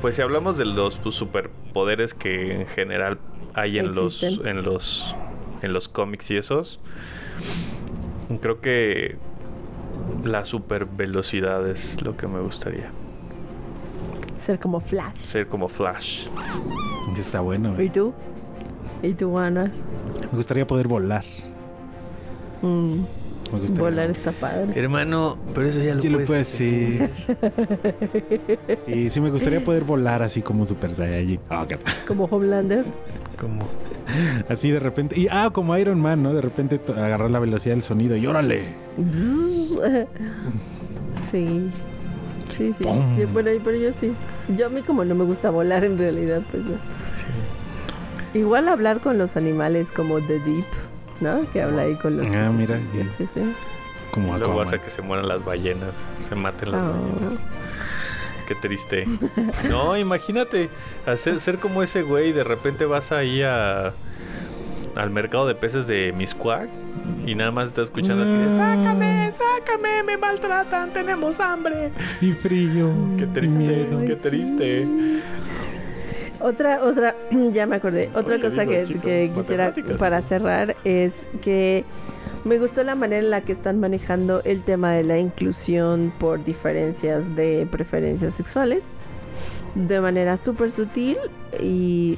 Pues 0.00 0.16
si 0.16 0.22
hablamos 0.22 0.56
de 0.56 0.64
los 0.66 0.98
pues, 0.98 1.14
superpoderes 1.14 2.14
que 2.14 2.52
en 2.52 2.66
general 2.66 3.18
hay 3.54 3.78
en 3.78 3.94
los. 3.94 4.22
En 4.22 4.62
los. 4.62 5.14
en 5.62 5.72
los 5.72 5.88
cómics 5.88 6.30
y 6.30 6.36
esos. 6.36 6.80
Creo 8.40 8.60
que. 8.60 9.16
La 10.24 10.44
super 10.44 10.86
velocidad 10.86 11.68
es 11.68 12.00
lo 12.02 12.16
que 12.16 12.26
me 12.26 12.40
gustaría. 12.40 12.90
Ser 14.36 14.58
como 14.58 14.80
Flash. 14.80 15.18
Ser 15.18 15.46
como 15.46 15.68
Flash. 15.68 16.26
Está 17.16 17.40
bueno. 17.40 17.80
¿Y 17.80 17.86
¿eh? 17.86 17.90
tú? 17.90 18.12
¿Y 19.02 19.14
tú, 19.14 19.38
Ana? 19.38 19.72
Me 20.30 20.36
gustaría 20.36 20.66
poder 20.66 20.88
volar. 20.88 21.24
Mm, 22.62 23.00
Me 23.52 23.58
volar 23.80 24.10
está 24.10 24.32
padre. 24.32 24.72
Hermano, 24.78 25.38
pero 25.54 25.68
eso 25.68 25.78
ya 25.80 25.94
lo 25.94 26.02
lo 26.02 26.24
puedes 26.24 26.26
puede 26.26 26.40
hacer. 26.40 27.10
Sí, 28.84 29.10
sí 29.10 29.20
me 29.20 29.30
gustaría 29.30 29.62
poder 29.62 29.84
volar 29.84 30.22
así 30.22 30.42
como 30.42 30.66
Super 30.66 30.92
Saiyajin. 30.92 31.40
Ah. 31.50 31.66
Como 32.06 32.24
Homelander. 32.24 32.84
Como. 33.38 33.68
Así 34.48 34.70
de 34.70 34.80
repente. 34.80 35.18
Y 35.18 35.28
ah, 35.30 35.50
como 35.52 35.76
Iron 35.76 36.00
Man, 36.00 36.22
¿no? 36.22 36.32
De 36.34 36.40
repente 36.40 36.78
to- 36.78 36.94
agarrar 36.94 37.30
la 37.30 37.38
velocidad 37.38 37.74
del 37.74 37.82
sonido 37.82 38.16
y 38.16 38.26
órale. 38.26 38.62
Sí. 41.30 41.70
Sí, 42.48 42.72
sí. 42.78 42.88
Sí, 43.16 43.24
Bueno, 43.32 43.50
pero 43.64 43.76
yo 43.76 43.90
sí. 44.00 44.12
Yo 44.56 44.66
a 44.66 44.68
mí 44.68 44.82
como 44.82 45.04
no 45.04 45.14
me 45.14 45.24
gusta 45.24 45.50
volar 45.50 45.84
en 45.84 45.98
realidad, 45.98 46.40
pues 46.50 46.62
no. 46.64 46.70
Sí. 48.32 48.38
Igual 48.38 48.68
hablar 48.68 49.00
con 49.00 49.18
los 49.18 49.36
animales 49.36 49.90
como 49.90 50.20
The 50.20 50.38
Deep, 50.40 50.64
¿no? 51.20 51.50
Que 51.52 51.62
habla 51.62 51.82
ahí 51.82 51.94
con 51.96 52.16
los... 52.18 52.26
Ah, 52.28 52.50
mira, 52.56 52.76
Sí, 52.78 52.98
y- 52.98 53.02
sí, 53.24 53.28
sí. 53.34 53.54
Como 54.12 54.36
Luego 54.38 54.54
Aquaman. 54.60 54.68
hace 54.74 54.80
que 54.84 54.90
se 54.90 55.02
mueran 55.02 55.28
las 55.28 55.44
ballenas, 55.44 55.92
se 56.20 56.34
maten 56.34 56.72
las 56.72 56.82
Oh. 56.84 56.92
ballenas. 56.92 57.44
Qué 58.48 58.54
triste. 58.54 59.06
No, 59.68 59.96
imagínate 59.96 60.70
hacer, 61.06 61.40
ser 61.40 61.58
como 61.58 61.82
ese 61.82 62.02
güey, 62.02 62.32
de 62.32 62.44
repente 62.44 62.84
vas 62.86 63.10
ahí 63.12 63.42
a 63.42 63.92
al 64.94 65.10
mercado 65.10 65.46
de 65.46 65.54
peces 65.54 65.86
de 65.86 66.14
Miscuac 66.16 66.68
y 67.26 67.34
nada 67.34 67.50
más 67.50 67.66
estás 67.68 67.84
escuchando 67.88 68.22
así 68.22 68.32
de 68.32 68.44
Ah. 68.62 68.76
sácame, 68.76 69.32
sácame, 69.36 70.02
me 70.04 70.16
maltratan, 70.16 70.92
tenemos 70.94 71.38
hambre. 71.40 71.90
Y 72.22 72.32
frío. 72.32 72.88
Qué 73.18 73.24
y 73.24 73.26
triste, 73.26 73.48
miedo. 73.58 74.00
qué 74.06 74.16
triste. 74.16 74.88
Otra, 76.40 76.82
otra, 76.84 77.14
ya 77.52 77.66
me 77.66 77.76
acordé. 77.76 78.10
Otra 78.14 78.34
Oye, 78.36 78.48
cosa 78.50 78.66
que, 78.66 78.84
chico, 78.84 79.00
que 79.02 79.30
quisiera 79.34 79.74
para 79.98 80.22
cerrar 80.22 80.76
es 80.84 81.12
que 81.42 81.84
me 82.44 82.58
gustó 82.58 82.82
la 82.84 82.94
manera 82.94 83.22
en 83.22 83.30
la 83.30 83.40
que 83.40 83.52
están 83.52 83.80
manejando 83.80 84.40
el 84.44 84.62
tema 84.62 84.92
de 84.92 85.02
la 85.02 85.18
inclusión 85.18 86.12
por 86.18 86.44
diferencias 86.44 87.34
de 87.34 87.66
preferencias 87.70 88.34
sexuales 88.34 88.84
de 89.74 90.00
manera 90.00 90.38
súper 90.38 90.72
sutil 90.72 91.16
y 91.60 92.16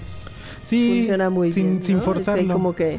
Sí, 0.62 0.98
funciona 0.98 1.30
muy 1.30 1.50
sin, 1.52 1.70
bien. 1.70 1.82
sin 1.82 2.02
forzarlo. 2.02 2.52
como 2.52 2.74
que, 2.74 2.98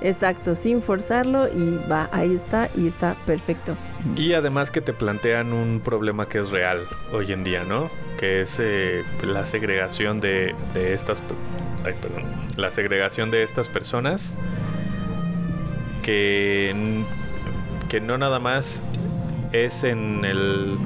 exacto, 0.00 0.54
sin 0.54 0.80
forzarlo 0.82 1.46
y 1.48 1.78
va, 1.90 2.08
ahí 2.10 2.34
está 2.34 2.68
y 2.76 2.86
está 2.88 3.14
perfecto. 3.26 3.76
Y 4.16 4.32
además 4.34 4.70
que 4.70 4.80
te 4.80 4.92
plantean 4.92 5.52
un 5.52 5.80
problema 5.80 6.28
que 6.28 6.40
es 6.40 6.50
real 6.50 6.86
hoy 7.12 7.32
en 7.32 7.44
día, 7.44 7.64
¿no? 7.64 7.90
Que 8.18 8.42
es 8.42 8.56
eh, 8.58 9.04
la 9.22 9.44
segregación 9.46 10.20
de, 10.20 10.54
de 10.74 10.92
estas... 10.94 11.22
Ay, 11.84 11.94
perdón. 12.00 12.24
La 12.56 12.70
segregación 12.70 13.30
de 13.30 13.42
estas 13.42 13.68
personas 13.68 14.34
que, 16.02 17.04
que 17.88 18.00
no 18.00 18.18
nada 18.18 18.38
más 18.40 18.82
es 19.52 19.84
en 19.84 20.24
el... 20.24 20.78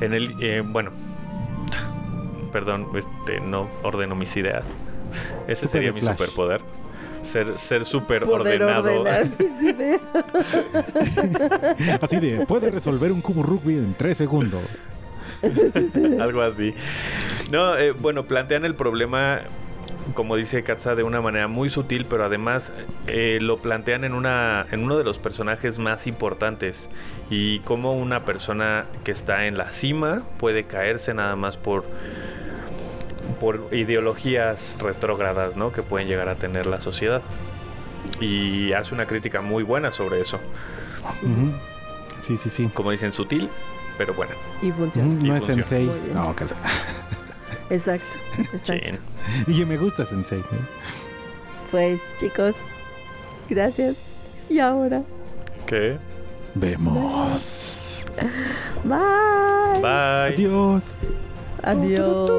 En 0.00 0.14
el... 0.14 0.34
eh, 0.40 0.62
bueno. 0.64 0.90
Perdón, 2.52 2.88
este, 2.96 3.40
no 3.40 3.70
ordeno 3.82 4.14
mis 4.14 4.36
ideas. 4.36 4.76
Ese 5.46 5.68
sería 5.68 5.92
mi 5.92 6.00
Flash. 6.00 6.16
superpoder. 6.16 6.60
Ser, 7.22 7.58
ser 7.58 7.84
súper 7.84 8.24
ordenado. 8.24 9.04
Así 12.00 12.20
de, 12.20 12.46
puede 12.46 12.70
resolver 12.70 13.12
un 13.12 13.20
cubo 13.20 13.42
rugby 13.42 13.76
en 13.76 13.94
tres 13.94 14.18
segundos. 14.18 14.62
Algo 16.20 16.42
así. 16.42 16.74
No, 17.50 17.76
eh, 17.76 17.92
bueno, 17.92 18.24
plantean 18.24 18.64
el 18.64 18.74
problema, 18.74 19.40
como 20.14 20.36
dice 20.36 20.62
Katza, 20.62 20.94
de 20.94 21.02
una 21.02 21.20
manera 21.20 21.48
muy 21.48 21.70
sutil, 21.70 22.06
pero 22.06 22.24
además 22.24 22.72
eh, 23.06 23.38
lo 23.40 23.58
plantean 23.58 24.04
en, 24.04 24.14
una, 24.14 24.66
en 24.70 24.84
uno 24.84 24.98
de 24.98 25.04
los 25.04 25.18
personajes 25.18 25.78
más 25.78 26.06
importantes. 26.06 26.90
Y 27.30 27.60
cómo 27.60 27.94
una 27.94 28.24
persona 28.24 28.84
que 29.04 29.10
está 29.10 29.46
en 29.46 29.58
la 29.58 29.72
cima 29.72 30.22
puede 30.38 30.64
caerse 30.64 31.14
nada 31.14 31.36
más 31.36 31.56
por, 31.56 31.84
por 33.40 33.68
ideologías 33.72 34.76
retrógradas, 34.80 35.56
¿no? 35.56 35.72
Que 35.72 35.82
pueden 35.82 36.08
llegar 36.08 36.28
a 36.28 36.34
tener 36.36 36.66
la 36.66 36.80
sociedad. 36.80 37.22
Y 38.20 38.72
hace 38.72 38.94
una 38.94 39.06
crítica 39.06 39.40
muy 39.42 39.62
buena 39.62 39.92
sobre 39.92 40.20
eso. 40.20 40.38
Sí, 42.20 42.36
sí, 42.36 42.50
sí. 42.50 42.68
Como 42.74 42.90
dicen, 42.90 43.12
sutil, 43.12 43.48
pero 43.98 44.14
buena. 44.14 44.32
Y 44.62 44.70
funciona. 44.72 45.08
Y 45.24 45.28
No 45.28 45.34
es 45.36 45.44
funciona. 45.44 45.64
Sensei. 45.64 45.86
Muy 45.86 46.00
bien. 46.00 46.14
No, 46.14 46.30
ok. 46.30 46.42
Exacto, 46.42 46.64
exacto. 47.70 48.06
Chin. 48.64 48.98
Y 49.46 49.56
que 49.58 49.66
me 49.66 49.76
gusta 49.78 50.04
Sensei. 50.04 50.40
¿eh? 50.40 50.44
Pues 51.70 52.00
chicos, 52.20 52.54
gracias. 53.48 53.96
Y 54.48 54.58
ahora, 54.58 55.02
¿Qué? 55.66 55.96
Vemos. 56.54 58.04
bye. 58.84 59.80
Bye. 59.80 60.34
Adiós. 60.34 60.90
안녕. 61.60 62.32